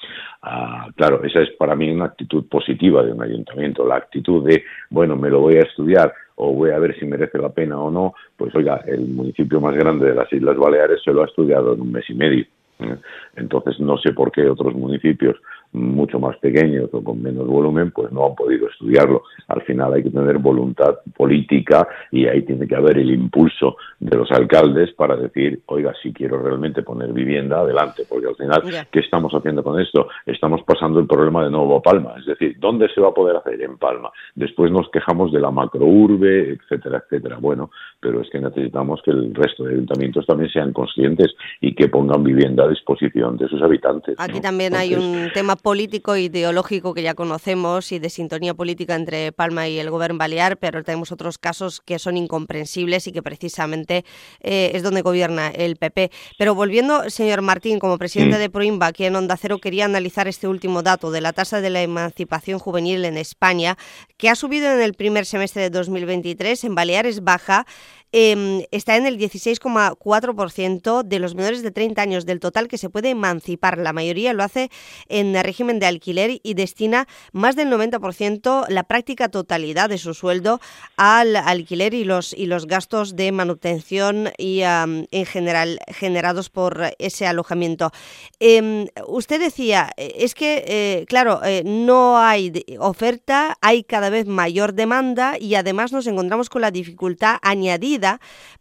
Ah, 0.44 0.88
claro, 0.96 1.24
esa 1.24 1.42
es 1.42 1.50
para 1.58 1.76
mí 1.76 1.90
una 1.90 2.06
actitud 2.06 2.46
positiva 2.48 3.04
de 3.04 3.12
un 3.12 3.24
ayuntamiento 3.24 3.84
la 3.90 3.98
actitud 3.98 4.48
de, 4.48 4.64
bueno, 4.90 5.16
me 5.16 5.30
lo 5.30 5.42
voy 5.42 5.56
a 5.56 5.64
estudiar 5.64 6.14
o 6.36 6.54
voy 6.54 6.72
a 6.72 6.80
ver 6.80 6.98
si 6.98 7.06
merece 7.06 7.38
la 7.38 7.50
pena 7.50 7.78
o 7.78 7.92
no, 7.92 8.14
pues 8.38 8.56
oiga, 8.56 8.82
el 8.88 9.08
municipio 9.08 9.60
más 9.60 9.76
grande 9.76 10.08
de 10.08 10.16
las 10.16 10.32
Islas 10.32 10.56
Baleares 10.56 11.02
se 11.04 11.12
lo 11.12 11.22
ha 11.22 11.26
estudiado 11.26 11.74
en 11.74 11.82
un 11.82 11.92
mes 11.92 12.10
y 12.10 12.14
medio. 12.14 12.46
¿eh? 12.80 12.96
Entonces 13.36 13.80
no 13.80 13.98
sé 13.98 14.14
por 14.14 14.32
qué 14.32 14.50
otros 14.50 14.74
municipios 14.74 15.36
mucho 15.72 16.20
más 16.20 16.38
pequeños 16.38 16.90
o 16.94 17.04
con 17.04 17.22
menos 17.22 17.48
volumen, 17.48 17.92
pues 17.92 18.12
no 18.12 18.26
han 18.26 18.36
podido 18.36 18.68
estudiarlo. 18.68 19.24
Al 19.48 19.62
final 19.62 19.94
hay 19.94 20.04
que 20.04 20.10
tener 20.10 20.38
voluntad 20.40 20.98
política 21.16 21.88
y 22.12 22.26
ahí 22.26 22.42
tiene 22.44 22.68
que 22.68 22.76
haber 22.76 22.98
el 22.98 23.12
impulso 23.12 23.78
de 24.00 24.18
los 24.18 24.32
alcaldes 24.32 24.92
para 24.94 25.16
decir, 25.16 25.62
oiga, 25.68 25.94
si 26.02 26.12
quiero 26.14 26.42
realmente 26.42 26.82
poner 26.82 27.14
vivienda, 27.14 27.60
adelante, 27.60 28.04
porque 28.10 28.28
al 28.28 28.36
final, 28.36 28.64
¿qué 28.92 29.00
estamos 29.00 29.32
haciendo 29.34 29.64
con 29.64 29.80
esto? 29.80 30.08
Estamos 30.26 30.62
pasando 30.64 31.00
el 31.00 31.08
problema 31.08 31.44
de 31.44 31.52
nuevo 31.52 31.78
a 31.78 31.82
Palma, 31.82 32.16
es 32.18 32.26
decir, 32.26 32.58
¿dónde 32.60 32.88
se 32.94 33.02
va 33.02 33.10
a 33.10 33.14
poder 33.14 33.36
hacer? 33.36 33.62
En 33.62 33.78
Palma. 33.78 34.12
Después 34.36 34.72
nos 34.72 34.90
quejamos 34.90 35.32
de 35.32 35.40
la 35.40 35.52
macrourbe, 35.52 36.52
etcétera, 36.54 37.04
etcétera. 37.04 37.38
Bueno, 37.40 37.72
pero 38.00 38.22
es 38.22 38.30
que 38.30 38.40
necesitamos 38.40 39.02
que 39.04 39.12
el 39.12 39.34
resto 39.36 39.64
de 39.66 39.74
ayuntamientos 39.74 40.26
también 40.26 40.50
sean 40.50 40.72
conscientes 40.74 41.36
y 41.62 41.76
que 41.76 41.90
pongan 41.90 42.24
vivienda 42.24 42.64
a 42.64 42.68
disposición 42.68 43.38
de 43.38 43.48
sus 43.48 43.62
habitantes. 43.62 44.16
Aquí 44.18 44.40
también 44.40 44.76
hay 44.76 44.96
un 44.96 45.30
tema 45.34 45.56
político 45.60 46.16
e 46.16 46.22
ideológico 46.24 46.94
que 46.94 47.04
ya 47.04 47.14
conocemos 47.14 47.92
y 47.92 48.00
de 48.00 48.10
sintonía 48.10 48.54
política 48.54 48.96
entre 48.96 49.32
Palma 49.32 49.68
y 49.68 49.80
el 49.80 49.90
gobierno 49.90 50.18
balear, 50.18 50.58
pero 50.58 50.84
tenemos 50.84 51.12
otros 51.12 51.38
casos 51.38 51.82
que 51.82 52.00
son 52.00 52.18
incomprensibles 52.18 53.08
y 53.08 53.12
que 53.12 53.22
precisamente 53.22 54.06
eh, 54.42 54.72
es 54.74 54.84
donde 54.84 55.02
gobierna 55.02 55.50
el 55.50 55.76
PP. 55.76 56.12
Pero 56.38 56.56
volviendo, 56.56 57.10
señor 57.10 57.42
Martín, 57.42 57.80
como 57.80 57.98
presidente 57.98 58.38
de 58.38 58.50
Proimba, 58.50 58.88
aquí 58.88 59.06
en 59.06 59.16
Onda 59.16 59.38
Cero, 59.38 59.60
quería 59.60 59.86
analizar 59.86 60.28
este 60.28 60.48
último 60.48 60.84
dato 60.84 61.12
de 61.12 61.22
la 61.22 61.34
tasa 61.34 61.62
de 61.62 61.70
la 61.70 61.82
emancipación 61.82 62.60
juvenil 62.60 63.06
en 63.06 63.18
España, 63.18 63.78
que 64.18 64.30
ha 64.30 64.36
subido 64.36 64.72
en 64.72 64.82
el 64.82 64.94
primer 64.94 65.26
semestre 65.26 65.62
de 65.62 65.70
2023, 65.70 66.64
en 66.64 66.76
Baleares 66.76 67.24
baja, 67.24 67.66
Em, 68.12 68.64
está 68.72 68.98
en 68.98 69.06
el 69.06 69.20
16,4% 69.20 71.04
de 71.04 71.20
los 71.20 71.36
menores 71.36 71.62
de 71.62 71.70
30 71.70 72.02
años 72.02 72.26
del 72.26 72.40
total 72.40 72.68
que 72.68 72.80
se 72.80 72.90
puede 72.90 73.12
emancipar. 73.12 73.78
La 73.78 73.94
mayoría 73.94 74.34
lo 74.34 74.44
hace 74.44 74.72
en 75.10 75.36
régimen 75.50 75.80
de 75.80 75.88
alquiler 75.88 76.40
y 76.44 76.54
destina 76.54 77.08
más 77.32 77.56
del 77.56 77.70
90%, 77.70 78.68
la 78.70 78.84
práctica 78.84 79.30
totalidad 79.30 79.90
de 79.90 79.98
su 79.98 80.14
sueldo 80.14 80.62
al 80.96 81.36
alquiler 81.36 81.94
y 81.96 82.04
los, 82.04 82.34
y 82.34 82.46
los 82.46 82.68
gastos 82.68 83.16
de 83.16 83.32
manutención 83.32 84.30
y 84.38 84.62
en 84.62 85.26
general 85.26 85.80
generados 85.88 86.50
por 86.50 86.94
ese 87.00 87.26
alojamiento. 87.26 87.92
Em, 88.40 88.88
usted 89.08 89.40
decía, 89.40 89.90
es 89.98 90.36
que, 90.36 90.64
eh, 90.68 91.06
claro, 91.08 91.42
eh, 91.44 91.64
no 91.66 92.20
hay 92.20 92.52
oferta, 92.80 93.58
hay 93.62 93.84
cada 93.84 94.10
vez 94.10 94.28
mayor 94.28 94.74
demanda 94.74 95.38
y 95.40 95.56
además 95.56 95.92
nos 95.92 96.06
encontramos 96.08 96.50
con 96.50 96.62
la 96.62 96.72
dificultad 96.72 97.38
añadida 97.42 98.20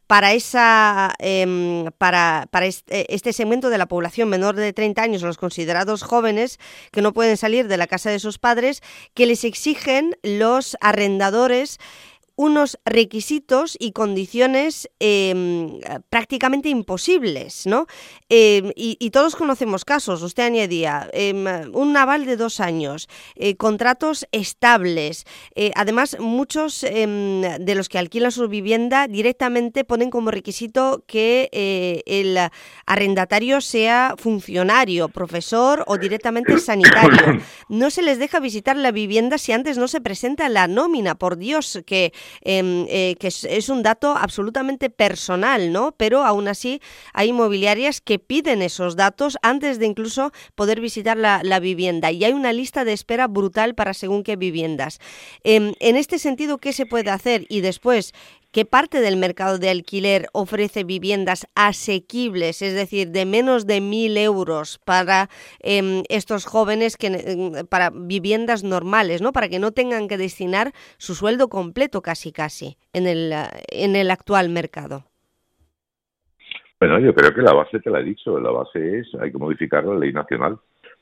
para, 0.09 0.33
esa, 0.33 1.15
em, 1.19 1.85
para, 1.99 2.49
para 2.51 2.67
este, 2.67 3.15
este, 3.15 3.35
segmento 3.35 3.69
de 3.69 3.77
la 3.77 3.87
población 3.87 4.31
menor 4.31 4.57
de 4.57 4.73
30 4.73 5.03
años, 5.03 5.23
los 5.23 5.37
considerados 5.37 6.03
jóvenes 6.03 6.59
que 6.91 7.03
no 7.03 7.13
pueden 7.13 7.37
salir 7.37 7.69
de 7.69 7.77
la 7.77 7.87
casa 7.87 8.11
de 8.11 8.19
sus 8.19 8.39
padres, 8.39 8.83
que 9.13 9.27
les 9.27 9.45
exigen 9.45 10.17
los 10.23 10.79
arrendadores 10.81 11.79
unos 12.39 12.79
requisitos 12.85 13.77
y 13.81 13.91
condiciones 13.91 14.89
em, 15.01 15.81
prácticamente 16.09 16.69
imposibles, 16.69 17.67
¿no? 17.67 17.87
Em, 18.29 18.71
y, 18.77 19.11
todos 19.11 19.35
conocemos 19.35 19.85
casos, 19.85 20.23
usted 20.23 20.45
añadía, 20.45 21.11
em, 21.13 21.45
un 21.75 21.93
naval 21.93 22.27
de 22.27 22.37
dos 22.37 22.61
años, 22.61 23.09
eh, 23.35 23.57
contratos 23.57 24.25
estables. 24.31 25.25
Eh, 25.57 25.73
además, 25.75 26.17
muchos 26.21 26.83
de 26.83 27.75
los 27.75 27.89
que 27.89 27.99
alquilan 27.99 28.31
su 28.31 28.47
vivienda 28.47 29.09
directamente 29.09 29.83
ponen 29.83 30.11
como 30.11 30.31
requisito 30.31 31.03
que 31.09 31.49
eh, 31.51 32.03
el 32.07 32.39
arrendatario 32.87 33.61
sea 33.61 34.15
funcionario, 34.17 35.09
profesor 35.09 35.83
o 35.89 35.99
directamente 35.99 36.57
sanitario. 36.59 37.43
No 37.69 37.91
se 37.91 38.03
les 38.03 38.21
deja 38.21 38.39
visitar 38.39 38.77
la 38.77 38.93
vivienda 38.93 39.39
si 39.39 39.51
antes 39.51 39.77
no 39.77 39.89
se 39.89 40.01
presenta 40.01 40.49
la 40.49 40.69
nómina, 40.69 41.17
por 41.17 41.37
Dios, 41.37 41.83
que 41.85 42.13
eh, 42.43 43.17
que 43.19 43.29
es, 43.29 43.69
un 43.69 43.83
dato 43.83 44.17
absolutamente 44.17 44.91
personal, 44.91 45.73
¿no? 45.73 45.93
Pero 45.93 46.25
aún 46.25 46.49
así 46.49 46.81
hay 47.13 47.29
inmobiliarias 47.29 48.01
que 48.01 48.19
piden 48.19 48.63
esos 48.63 48.97
datos 48.97 49.37
antes 49.43 49.79
de 49.79 49.87
incluso 49.87 50.33
poder 50.55 50.81
visitar 50.81 51.17
la, 51.17 51.59
vivienda 51.59 52.13
y 52.13 52.25
hay 52.25 52.33
una 52.33 52.53
lista 52.53 52.85
de 52.85 52.93
espera 52.93 53.27
brutal 53.27 53.75
para 53.75 53.93
según 53.93 54.23
qué 54.23 54.37
viviendas. 54.37 55.01
Em, 55.43 55.75
en 55.81 55.97
este 55.97 56.21
sentido, 56.21 56.59
¿qué 56.59 56.73
se 56.73 56.87
puede 56.87 57.11
hacer? 57.11 57.47
Y 57.49 57.63
después, 57.63 58.15
¿Qué 58.51 58.65
parte 58.65 59.03
del 59.03 59.19
mercado 59.19 59.59
de 59.59 59.69
alquiler 59.69 60.29
ofrece 60.33 60.83
viviendas 60.83 61.47
asequibles, 61.55 62.63
es 62.63 62.75
decir, 62.75 63.09
de 63.09 63.27
menos 63.27 63.67
de 63.67 63.83
mil 63.83 64.17
euros 64.17 64.79
para 64.79 65.29
em, 65.61 66.03
estos 66.09 66.47
jóvenes, 66.47 66.97
em, 67.01 67.67
para 67.67 67.91
viviendas 67.91 68.65
normales, 68.65 69.21
¿no? 69.21 69.33
para 69.33 69.51
que 69.51 69.59
no 69.59 69.73
tengan 69.73 70.09
que 70.09 70.17
destinar 70.17 70.73
su 70.97 71.15
sueldo 71.15 71.49
completo 71.49 72.01
casi 72.01 72.33
casi 72.33 72.79
en 72.95 73.07
el, 73.07 73.35
en 73.71 73.97
el 73.97 74.11
actual 74.11 74.49
mercado? 74.49 75.05
Bueno, 76.81 77.01
yo 77.01 77.15
creo 77.15 77.35
que 77.35 77.43
la 77.43 77.53
base 77.53 77.81
te 77.81 77.91
la 77.91 78.01
he 78.01 78.05
dicho, 78.05 78.41
la 78.41 78.51
base 78.51 79.01
es 79.01 79.09
hay 79.21 79.31
que 79.31 79.39
modificar 79.39 79.85
la 79.85 79.99
ley 79.99 80.13
nacional 80.13 80.59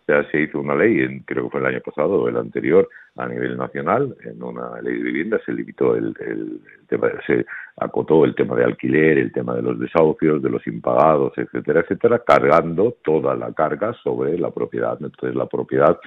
ya 0.09 0.29
se 0.31 0.43
hizo 0.43 0.61
una 0.61 0.75
ley, 0.75 1.01
en, 1.01 1.21
creo 1.21 1.45
que 1.45 1.51
fue 1.51 1.61
el 1.61 1.67
año 1.67 1.81
pasado 1.81 2.23
o 2.23 2.29
el 2.29 2.37
anterior, 2.37 2.89
a 3.17 3.27
nivel 3.27 3.57
nacional, 3.57 4.17
en 4.25 4.43
una 4.43 4.81
ley 4.83 4.97
de 4.97 5.03
vivienda 5.03 5.41
se 5.45 5.53
limitó 5.53 5.97
el, 5.97 6.15
el, 6.21 6.61
tema, 6.87 7.09
se 7.27 7.47
acotó 7.77 8.25
el 8.25 8.35
tema 8.35 8.57
de 8.57 8.65
alquiler, 8.65 9.19
el 9.19 9.33
tema 9.33 9.55
de 9.55 9.63
los 9.63 9.79
desahucios, 9.79 10.43
de 10.43 10.51
los 10.51 10.67
impagados, 10.67 11.33
etcétera, 11.37 11.81
etcétera, 11.81 12.23
cargando 12.27 12.97
toda 13.03 13.35
la 13.35 13.53
carga 13.53 13.95
sobre 14.05 14.39
la 14.39 14.51
propiedad. 14.51 14.99
Entonces 15.01 15.35
la 15.35 15.47
propiedad 15.47 15.99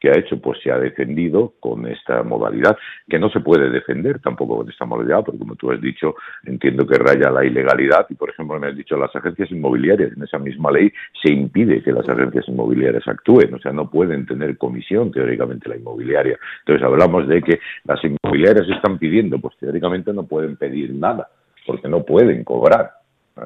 que 0.00 0.10
ha 0.10 0.18
hecho 0.18 0.40
pues 0.40 0.60
se 0.62 0.70
ha 0.70 0.78
defendido 0.78 1.54
con 1.60 1.86
esta 1.86 2.22
modalidad, 2.22 2.76
que 3.08 3.18
no 3.18 3.30
se 3.30 3.40
puede 3.40 3.70
defender 3.70 4.20
tampoco 4.20 4.58
con 4.58 4.70
esta 4.70 4.84
modalidad, 4.84 5.24
porque 5.24 5.38
como 5.38 5.56
tú 5.56 5.70
has 5.70 5.80
dicho, 5.80 6.14
entiendo 6.44 6.86
que 6.86 6.96
raya 6.98 7.30
la 7.30 7.44
ilegalidad 7.44 8.06
y 8.08 8.14
por 8.14 8.30
ejemplo 8.30 8.58
me 8.58 8.68
has 8.68 8.76
dicho 8.76 8.96
las 8.96 9.14
agencias 9.14 9.50
inmobiliarias, 9.50 10.12
en 10.16 10.22
esa 10.22 10.38
misma 10.38 10.70
ley 10.70 10.92
se 11.22 11.32
impide 11.32 11.82
que 11.82 11.92
las 11.92 12.08
agencias 12.08 12.48
inmobiliarias 12.48 13.06
actúen, 13.06 13.54
o 13.54 13.58
sea, 13.58 13.72
no 13.72 13.90
pueden 13.90 14.26
tener 14.26 14.56
comisión 14.56 15.10
teóricamente 15.10 15.68
la 15.68 15.76
inmobiliaria. 15.76 16.38
Entonces 16.60 16.84
hablamos 16.84 17.26
de 17.28 17.42
que 17.42 17.60
las 17.84 18.00
inmobiliarias 18.04 18.68
están 18.68 18.98
pidiendo, 18.98 19.38
pues 19.38 19.56
teóricamente 19.58 20.12
no 20.12 20.26
pueden 20.26 20.56
pedir 20.56 20.94
nada, 20.94 21.28
porque 21.66 21.88
no 21.88 22.04
pueden 22.04 22.44
cobrar 22.44 22.97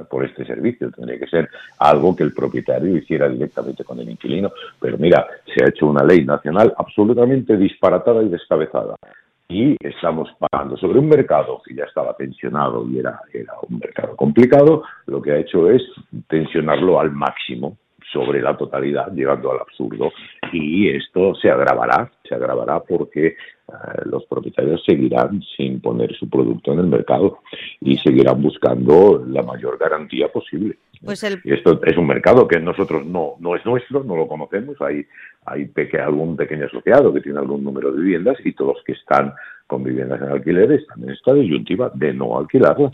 por 0.08 0.24
este 0.24 0.44
servicio. 0.44 0.90
Tendría 0.90 1.18
que 1.18 1.26
ser 1.26 1.48
algo 1.78 2.14
que 2.14 2.24
el 2.24 2.32
propietario 2.32 2.96
hiciera 2.96 3.28
directamente 3.28 3.84
con 3.84 3.98
el 4.00 4.10
inquilino. 4.10 4.52
Pero 4.80 4.98
mira, 4.98 5.26
se 5.54 5.64
ha 5.64 5.68
hecho 5.68 5.86
una 5.86 6.04
ley 6.04 6.24
nacional 6.24 6.72
absolutamente 6.76 7.56
disparatada 7.56 8.22
y 8.22 8.28
descabezada. 8.28 8.96
Y 9.48 9.76
estamos 9.80 10.30
pagando 10.38 10.76
sobre 10.78 10.98
un 10.98 11.08
mercado 11.08 11.60
que 11.64 11.74
ya 11.74 11.84
estaba 11.84 12.14
tensionado 12.16 12.88
y 12.88 12.98
era, 12.98 13.20
era 13.32 13.52
un 13.68 13.78
mercado 13.78 14.16
complicado, 14.16 14.82
lo 15.06 15.20
que 15.20 15.32
ha 15.32 15.38
hecho 15.38 15.68
es 15.70 15.82
tensionarlo 16.26 16.98
al 16.98 17.10
máximo 17.10 17.76
sobre 18.12 18.40
la 18.40 18.56
totalidad, 18.56 19.12
llegando 19.12 19.52
al 19.52 19.60
absurdo. 19.60 20.12
Y 20.52 20.88
esto 20.88 21.34
se 21.34 21.50
agravará, 21.50 22.10
se 22.32 22.36
agravará 22.36 22.80
porque 22.80 23.26
eh, 23.26 23.34
los 24.06 24.24
propietarios 24.24 24.82
seguirán 24.84 25.42
sin 25.56 25.80
poner 25.80 26.14
su 26.16 26.28
producto 26.28 26.72
en 26.72 26.80
el 26.80 26.86
mercado 26.86 27.40
y 27.80 27.98
seguirán 27.98 28.42
buscando 28.42 29.22
la 29.26 29.42
mayor 29.42 29.78
garantía 29.78 30.28
posible. 30.28 30.78
Pues 31.04 31.22
y 31.44 31.52
esto 31.52 31.80
es 31.84 31.96
un 31.96 32.06
mercado 32.06 32.46
que 32.46 32.60
nosotros 32.60 33.04
no, 33.04 33.34
no 33.40 33.56
es 33.56 33.66
nuestro, 33.66 34.04
no 34.04 34.16
lo 34.16 34.28
conocemos. 34.28 34.80
Hay, 34.80 35.04
hay 35.44 35.68
algún 36.00 36.36
pequeño 36.36 36.66
asociado 36.66 37.12
que 37.12 37.20
tiene 37.20 37.40
algún 37.40 37.64
número 37.64 37.90
de 37.90 38.00
viviendas 38.00 38.36
y 38.44 38.52
todos 38.52 38.76
los 38.76 38.84
que 38.84 38.92
están 38.92 39.34
con 39.66 39.82
viviendas 39.82 40.22
en 40.22 40.28
alquiler 40.28 40.70
están 40.72 41.02
en 41.02 41.10
esta 41.10 41.34
disyuntiva 41.34 41.90
de 41.94 42.14
no 42.14 42.38
alquilarlas 42.38 42.92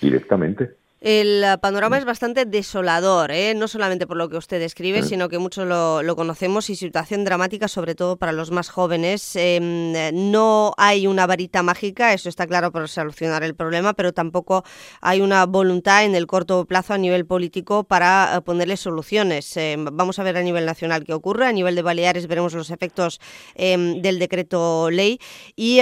directamente. 0.00 0.70
El 1.04 1.44
panorama 1.60 1.98
es 1.98 2.06
bastante 2.06 2.46
desolador, 2.46 3.30
¿eh? 3.30 3.52
no 3.54 3.68
solamente 3.68 4.06
por 4.06 4.16
lo 4.16 4.30
que 4.30 4.38
usted 4.38 4.58
describe, 4.58 5.02
sino 5.02 5.28
que 5.28 5.36
muchos 5.38 5.66
lo, 5.66 6.16
conocemos 6.16 6.70
y 6.70 6.76
situación 6.76 7.26
dramática, 7.26 7.68
sobre 7.68 7.94
todo 7.94 8.16
para 8.16 8.32
los 8.32 8.50
más 8.50 8.70
jóvenes. 8.70 9.36
Em, 9.36 9.92
no 10.32 10.72
hay 10.78 11.06
una 11.06 11.26
varita 11.26 11.62
mágica, 11.62 12.14
eso 12.14 12.30
está 12.30 12.46
claro, 12.46 12.72
para 12.72 12.86
solucionar 12.86 13.42
el 13.44 13.54
problema, 13.54 13.92
pero 13.92 14.14
tampoco 14.14 14.64
hay 15.02 15.20
una 15.20 15.44
voluntad 15.44 16.06
en 16.06 16.14
el 16.14 16.26
corto 16.26 16.64
plazo 16.64 16.94
a 16.94 16.98
nivel 16.98 17.26
político 17.26 17.84
para 17.84 18.36
eh, 18.36 18.40
ponerle 18.40 18.78
soluciones. 18.78 19.58
Em, 19.58 19.84
vamos 19.92 20.18
a 20.18 20.22
ver 20.22 20.38
a 20.38 20.42
nivel 20.42 20.64
nacional 20.64 21.04
qué 21.04 21.12
ocurre, 21.12 21.46
a 21.46 21.52
nivel 21.52 21.74
de 21.74 21.82
Baleares 21.82 22.26
veremos 22.28 22.54
los 22.54 22.70
efectos 22.70 23.20
em, 23.56 24.00
del 24.00 24.18
decreto 24.18 24.88
ley 24.90 25.18
y, 25.54 25.80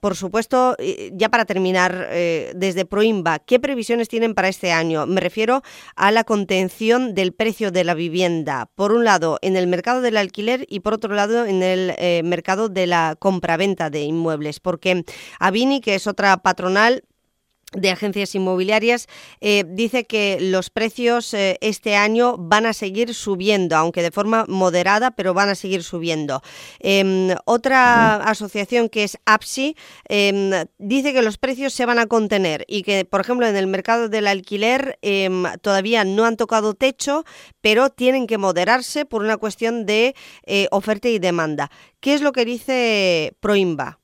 por 0.00 0.16
supuesto, 0.16 0.78
ya 1.12 1.28
para 1.28 1.44
terminar, 1.44 2.08
eh, 2.10 2.52
desde 2.56 2.86
Proimba, 2.86 3.38
¿qué 3.40 3.60
previsiones 3.60 4.08
tienen 4.08 4.34
para 4.34 4.45
este 4.48 4.72
año. 4.72 5.06
Me 5.06 5.20
refiero 5.20 5.62
a 5.94 6.10
la 6.10 6.24
contención 6.24 7.14
del 7.14 7.32
precio 7.32 7.70
de 7.70 7.84
la 7.84 7.94
vivienda, 7.94 8.70
por 8.74 8.92
un 8.92 9.04
lado 9.04 9.38
en 9.42 9.56
el 9.56 9.66
mercado 9.66 10.00
del 10.00 10.16
alquiler 10.16 10.66
y 10.68 10.80
por 10.80 10.94
otro 10.94 11.14
lado 11.14 11.46
en 11.46 11.62
el 11.62 11.94
eh, 11.98 12.22
mercado 12.24 12.68
de 12.68 12.86
la 12.86 13.16
compraventa 13.18 13.90
de 13.90 14.02
inmuebles, 14.02 14.60
porque 14.60 15.04
Avini, 15.38 15.80
que 15.80 15.94
es 15.94 16.06
otra 16.06 16.36
patronal, 16.38 17.04
de 17.72 17.90
agencias 17.90 18.34
inmobiliarias 18.34 19.08
eh, 19.40 19.64
dice 19.66 20.04
que 20.04 20.38
los 20.40 20.70
precios 20.70 21.34
eh, 21.34 21.58
este 21.60 21.96
año 21.96 22.36
van 22.38 22.64
a 22.64 22.72
seguir 22.72 23.12
subiendo, 23.12 23.76
aunque 23.76 24.02
de 24.02 24.12
forma 24.12 24.44
moderada, 24.48 25.10
pero 25.10 25.34
van 25.34 25.48
a 25.48 25.54
seguir 25.56 25.82
subiendo. 25.82 26.42
Em, 26.78 27.34
otra 27.44 28.16
asociación 28.16 28.88
que 28.88 29.04
es 29.04 29.18
APSI 29.26 29.76
em, 30.08 30.50
dice 30.78 31.12
que 31.12 31.22
los 31.22 31.38
precios 31.38 31.72
se 31.74 31.86
van 31.86 31.98
a 31.98 32.06
contener 32.06 32.64
y 32.68 32.82
que, 32.82 33.04
por 33.04 33.20
ejemplo, 33.20 33.46
en 33.46 33.56
el 33.56 33.66
mercado 33.66 34.08
del 34.08 34.28
alquiler 34.28 34.98
em, 35.02 35.44
todavía 35.60 36.04
no 36.04 36.24
han 36.24 36.36
tocado 36.36 36.74
techo, 36.74 37.24
pero 37.60 37.90
tienen 37.90 38.28
que 38.28 38.38
moderarse 38.38 39.04
por 39.04 39.22
una 39.22 39.36
cuestión 39.36 39.86
de 39.86 40.14
eh, 40.46 40.68
oferta 40.70 41.08
y 41.08 41.18
demanda. 41.18 41.70
¿Qué 42.00 42.14
es 42.14 42.22
lo 42.22 42.30
que 42.30 42.44
dice 42.44 43.36
Proimba 43.40 43.98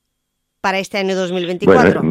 para 0.61 0.81
este 0.81 0.99
año 0.99 1.15
2024? 1.15 2.03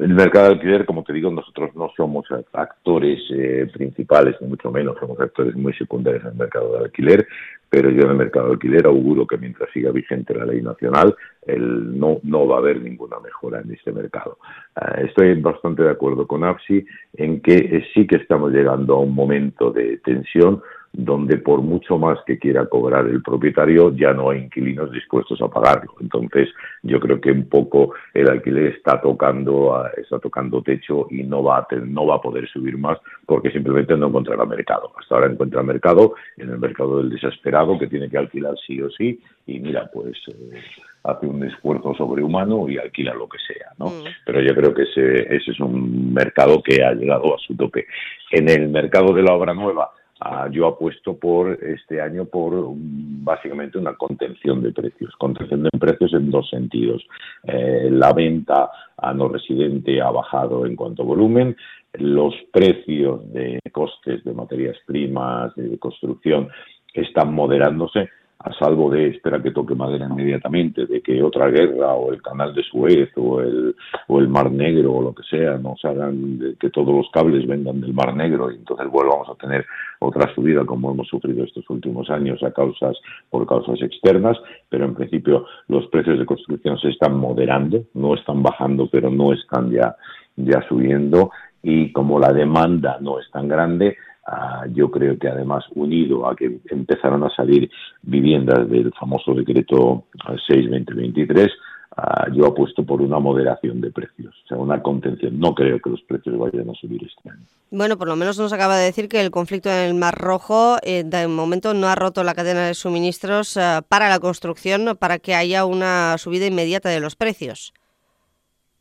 El 0.00 0.14
mercado 0.14 0.48
de 0.48 0.54
alquiler, 0.54 0.86
como 0.86 1.04
te 1.04 1.12
digo, 1.12 1.30
nosotros 1.30 1.74
no 1.76 1.90
somos 1.96 2.26
actores 2.52 3.20
eh, 3.30 3.68
principales, 3.72 4.36
ni 4.40 4.48
mucho 4.48 4.70
menos, 4.70 4.96
somos 4.98 5.20
actores 5.20 5.54
muy 5.54 5.72
secundarios 5.74 6.22
en 6.24 6.30
el 6.30 6.36
mercado 6.36 6.72
de 6.72 6.84
alquiler, 6.84 7.26
pero 7.68 7.90
yo 7.90 8.02
en 8.02 8.10
el 8.10 8.16
mercado 8.16 8.46
de 8.46 8.52
alquiler 8.54 8.86
auguro 8.86 9.26
que 9.26 9.36
mientras 9.36 9.70
siga 9.72 9.92
vigente 9.92 10.34
la 10.34 10.46
ley 10.46 10.62
nacional, 10.62 11.14
el, 11.46 11.98
no, 11.98 12.18
no 12.22 12.46
va 12.46 12.56
a 12.56 12.58
haber 12.58 12.80
ninguna 12.80 13.20
mejora 13.20 13.60
en 13.60 13.72
este 13.72 13.92
mercado. 13.92 14.38
Eh, 14.76 15.06
estoy 15.06 15.34
bastante 15.40 15.82
de 15.82 15.90
acuerdo 15.90 16.26
con 16.26 16.44
APSI 16.44 16.84
en 17.14 17.40
que 17.40 17.54
eh, 17.54 17.84
sí 17.94 18.06
que 18.06 18.16
estamos 18.16 18.52
llegando 18.52 18.96
a 18.96 19.00
un 19.00 19.14
momento 19.14 19.70
de 19.70 19.98
tensión 19.98 20.62
donde 20.92 21.36
por 21.38 21.62
mucho 21.62 21.98
más 21.98 22.18
que 22.26 22.38
quiera 22.38 22.66
cobrar 22.66 23.06
el 23.06 23.22
propietario 23.22 23.94
ya 23.94 24.12
no 24.12 24.30
hay 24.30 24.40
inquilinos 24.40 24.90
dispuestos 24.90 25.40
a 25.40 25.48
pagarlo. 25.48 25.94
Entonces, 26.00 26.48
yo 26.82 26.98
creo 26.98 27.20
que 27.20 27.30
un 27.30 27.48
poco 27.48 27.94
el 28.12 28.28
alquiler 28.28 28.74
está 28.74 29.00
tocando 29.00 29.84
está 29.96 30.18
tocando 30.18 30.62
techo 30.62 31.06
y 31.10 31.22
no 31.22 31.44
va 31.44 31.58
a 31.58 31.66
no 31.76 32.06
va 32.06 32.16
a 32.16 32.20
poder 32.20 32.48
subir 32.48 32.76
más 32.76 32.98
porque 33.24 33.50
simplemente 33.52 33.96
no 33.96 34.08
encontrará 34.08 34.44
mercado. 34.44 34.92
Hasta 34.98 35.14
ahora 35.14 35.30
encuentra 35.30 35.62
mercado 35.62 36.14
en 36.36 36.50
el 36.50 36.58
mercado 36.58 36.98
del 36.98 37.10
desesperado 37.10 37.78
que 37.78 37.86
tiene 37.86 38.10
que 38.10 38.18
alquilar 38.18 38.54
sí 38.66 38.80
o 38.82 38.90
sí 38.90 39.20
y 39.46 39.58
mira, 39.60 39.88
pues 39.92 40.16
eh, 40.28 40.60
hace 41.04 41.26
un 41.26 41.44
esfuerzo 41.44 41.94
sobrehumano 41.94 42.68
y 42.68 42.78
alquila 42.78 43.14
lo 43.14 43.28
que 43.28 43.38
sea, 43.38 43.70
¿no? 43.78 43.86
Mm. 43.86 44.04
Pero 44.26 44.40
yo 44.42 44.54
creo 44.54 44.74
que 44.74 44.82
ese, 44.82 45.34
ese 45.34 45.50
es 45.52 45.60
un 45.60 46.12
mercado 46.12 46.62
que 46.62 46.82
ha 46.84 46.92
llegado 46.92 47.34
a 47.34 47.38
su 47.38 47.56
tope. 47.56 47.86
En 48.30 48.48
el 48.48 48.68
mercado 48.68 49.12
de 49.14 49.22
la 49.22 49.34
obra 49.34 49.54
nueva, 49.54 49.90
Ah, 50.22 50.48
yo 50.52 50.66
apuesto 50.66 51.16
por 51.16 51.52
este 51.64 51.98
año 52.02 52.26
por 52.26 52.52
básicamente 52.74 53.78
una 53.78 53.94
contención 53.94 54.62
de 54.62 54.70
precios, 54.70 55.16
contención 55.16 55.62
de 55.62 55.70
precios 55.78 56.12
en 56.12 56.30
dos 56.30 56.50
sentidos. 56.50 57.02
Eh, 57.44 57.88
la 57.90 58.12
venta 58.12 58.70
a 58.98 59.14
no 59.14 59.28
residente 59.28 60.02
ha 60.02 60.10
bajado 60.10 60.66
en 60.66 60.76
cuanto 60.76 61.02
a 61.02 61.06
volumen, 61.06 61.56
los 61.94 62.34
precios 62.52 63.32
de 63.32 63.60
costes 63.72 64.22
de 64.22 64.34
materias 64.34 64.76
primas, 64.86 65.54
de 65.56 65.78
construcción, 65.78 66.48
están 66.92 67.32
moderándose 67.32 68.10
a 68.42 68.54
salvo 68.54 68.90
de 68.90 69.08
esperar 69.08 69.42
que 69.42 69.50
toque 69.50 69.74
madera 69.74 70.06
inmediatamente, 70.10 70.86
de 70.86 71.02
que 71.02 71.22
otra 71.22 71.48
guerra 71.48 71.92
o 71.92 72.10
el 72.10 72.22
canal 72.22 72.54
de 72.54 72.62
Suez 72.62 73.10
o 73.16 73.40
el, 73.42 73.76
o 74.08 74.18
el 74.18 74.28
Mar 74.28 74.50
Negro 74.50 74.94
o 74.94 75.02
lo 75.02 75.14
que 75.14 75.22
sea 75.24 75.58
nos 75.58 75.84
hagan 75.84 76.56
que 76.58 76.70
todos 76.70 76.94
los 76.94 77.10
cables 77.12 77.46
vengan 77.46 77.82
del 77.82 77.92
Mar 77.92 78.16
Negro 78.16 78.50
y 78.50 78.56
entonces 78.56 78.88
volvamos 78.88 79.28
a 79.28 79.34
tener 79.34 79.66
otra 79.98 80.34
subida 80.34 80.64
como 80.64 80.90
hemos 80.90 81.08
sufrido 81.08 81.44
estos 81.44 81.68
últimos 81.68 82.08
años 82.08 82.42
a 82.42 82.50
causas 82.50 82.96
por 83.28 83.46
causas 83.46 83.80
externas, 83.82 84.38
pero 84.70 84.86
en 84.86 84.94
principio 84.94 85.44
los 85.68 85.86
precios 85.88 86.18
de 86.18 86.24
construcción 86.24 86.78
se 86.78 86.88
están 86.88 87.18
moderando, 87.18 87.84
no 87.92 88.14
están 88.14 88.42
bajando, 88.42 88.88
pero 88.90 89.10
no 89.10 89.34
están 89.34 89.70
ya 89.70 89.94
ya 90.36 90.66
subiendo 90.66 91.30
y 91.62 91.92
como 91.92 92.18
la 92.18 92.32
demanda 92.32 92.98
no 93.00 93.18
es 93.18 93.30
tan 93.30 93.48
grande, 93.48 93.96
Ah, 94.32 94.64
yo 94.72 94.92
creo 94.92 95.18
que 95.18 95.26
además 95.26 95.64
unido 95.74 96.28
a 96.28 96.36
que 96.36 96.60
empezaron 96.70 97.24
a 97.24 97.34
salir 97.34 97.68
viviendas 98.02 98.70
del 98.70 98.92
famoso 98.92 99.34
decreto 99.34 100.04
6-2023, 100.48 101.50
ah, 101.96 102.28
yo 102.32 102.46
apuesto 102.46 102.86
por 102.86 103.02
una 103.02 103.18
moderación 103.18 103.80
de 103.80 103.90
precios, 103.90 104.32
o 104.44 104.46
sea, 104.46 104.56
una 104.56 104.80
contención. 104.80 105.40
No 105.40 105.52
creo 105.52 105.80
que 105.80 105.90
los 105.90 106.00
precios 106.02 106.38
vayan 106.38 106.70
a 106.70 106.74
subir 106.74 107.02
este 107.02 107.28
año. 107.28 107.42
Bueno, 107.72 107.98
por 107.98 108.06
lo 108.06 108.14
menos 108.14 108.38
nos 108.38 108.52
acaba 108.52 108.76
de 108.76 108.84
decir 108.84 109.08
que 109.08 109.20
el 109.20 109.32
conflicto 109.32 109.68
en 109.68 109.78
el 109.78 109.94
Mar 109.94 110.14
Rojo 110.14 110.76
eh, 110.84 111.02
de 111.04 111.26
momento 111.26 111.74
no 111.74 111.88
ha 111.88 111.96
roto 111.96 112.22
la 112.22 112.34
cadena 112.34 112.68
de 112.68 112.74
suministros 112.74 113.56
ah, 113.56 113.82
para 113.88 114.08
la 114.08 114.20
construcción 114.20 114.96
para 114.96 115.18
que 115.18 115.34
haya 115.34 115.64
una 115.64 116.18
subida 116.18 116.46
inmediata 116.46 116.88
de 116.88 117.00
los 117.00 117.16
precios. 117.16 117.72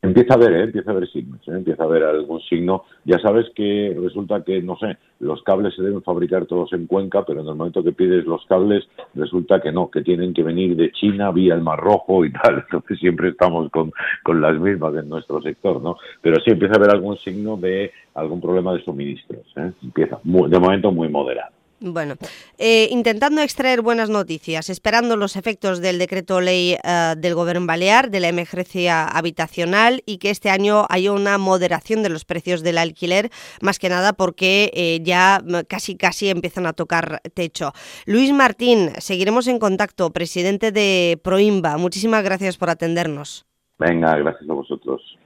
Empieza 0.02 0.36
a 0.36 0.38
ver, 0.38 0.54
¿eh? 0.54 0.64
empieza 0.64 0.92
a 0.92 0.94
ver 0.94 1.10
signos, 1.10 1.46
¿eh? 1.50 1.52
empieza 1.52 1.84
a 1.84 1.88
ver 1.88 2.04
algún 2.04 2.40
signo. 2.42 2.86
Ya 3.04 3.20
sabes 3.20 3.48
que 3.54 3.94
resulta 4.02 4.42
que, 4.46 4.62
no 4.62 4.78
sé, 4.78 4.98
los 5.20 5.44
cables 5.44 5.76
se 5.76 5.84
deben 5.84 6.02
fabricar 6.02 6.46
todos 6.46 6.72
en 6.72 6.88
Cuenca, 6.88 7.26
pero 7.26 7.42
en 7.42 7.48
el 7.48 7.56
momento 7.56 7.84
que 7.84 7.92
pides 7.92 8.24
los 8.26 8.46
cables 8.46 8.88
resulta 9.14 9.60
que 9.60 9.74
no, 9.74 9.92
que 9.92 10.02
tienen 10.02 10.34
que 10.34 10.42
venir 10.42 10.78
de 10.78 10.94
China 10.94 11.32
vía 11.32 11.54
el 11.54 11.62
Mar 11.62 11.80
Rojo 11.80 12.24
y 12.24 12.32
tal. 12.32 12.64
Entonces 12.72 12.98
siempre 12.98 13.30
estamos 13.30 13.70
con, 13.72 13.92
con 14.24 14.40
las 14.40 14.58
mismas 14.58 14.96
en 14.96 15.10
nuestro 15.10 15.42
sector, 15.42 15.82
¿no? 15.82 15.98
Pero 16.22 16.40
sí 16.46 16.52
empieza 16.52 16.76
a 16.76 16.78
haber 16.78 16.92
algún 16.92 17.18
signo 17.18 17.58
de 17.58 17.92
algún 18.14 18.40
problema 18.40 18.74
de 18.74 18.84
suministros. 18.84 19.46
¿eh? 19.58 19.72
Empieza, 19.84 20.18
de 20.24 20.60
momento 20.60 20.94
muy 20.94 21.10
moderado. 21.10 21.59
Bueno, 21.82 22.16
eh, 22.58 22.90
intentando 22.92 23.42
extraer 23.42 23.82
buenas 23.82 24.10
noticias, 24.10 24.70
esperando 24.70 25.16
los 25.16 25.38
efectos 25.38 25.80
del 25.80 25.98
decreto 25.98 26.42
ley 26.42 26.76
eh, 26.84 27.16
del 27.18 27.36
Gobierno 27.36 27.66
Balear 27.66 28.12
de 28.12 28.20
la 28.20 28.28
emergencia 28.28 29.08
habitacional 29.08 30.04
y 30.06 30.18
que 30.18 30.30
este 30.30 30.50
año 30.50 30.86
haya 30.90 31.14
una 31.14 31.38
moderación 31.38 32.04
de 32.04 32.10
los 32.10 32.26
precios 32.26 32.64
del 32.64 32.78
alquiler, 32.80 33.30
más 33.62 33.80
que 33.80 33.88
nada 33.88 34.12
porque 34.12 34.72
eh, 34.74 35.00
ya 35.04 35.42
casi 35.70 35.96
casi 35.96 36.30
empiezan 36.30 36.66
a 36.66 36.74
tocar 36.74 37.22
techo. 37.34 37.72
Luis 38.06 38.34
Martín, 38.34 38.90
seguiremos 38.98 39.48
en 39.48 39.58
contacto, 39.58 40.12
presidente 40.12 40.74
de 40.74 41.18
Proimba. 41.24 41.78
Muchísimas 41.78 42.26
gracias 42.26 42.58
por 42.58 42.70
atendernos. 42.70 43.46
Venga, 43.78 44.18
gracias 44.18 44.50
a 44.50 44.54
vosotros. 44.54 45.02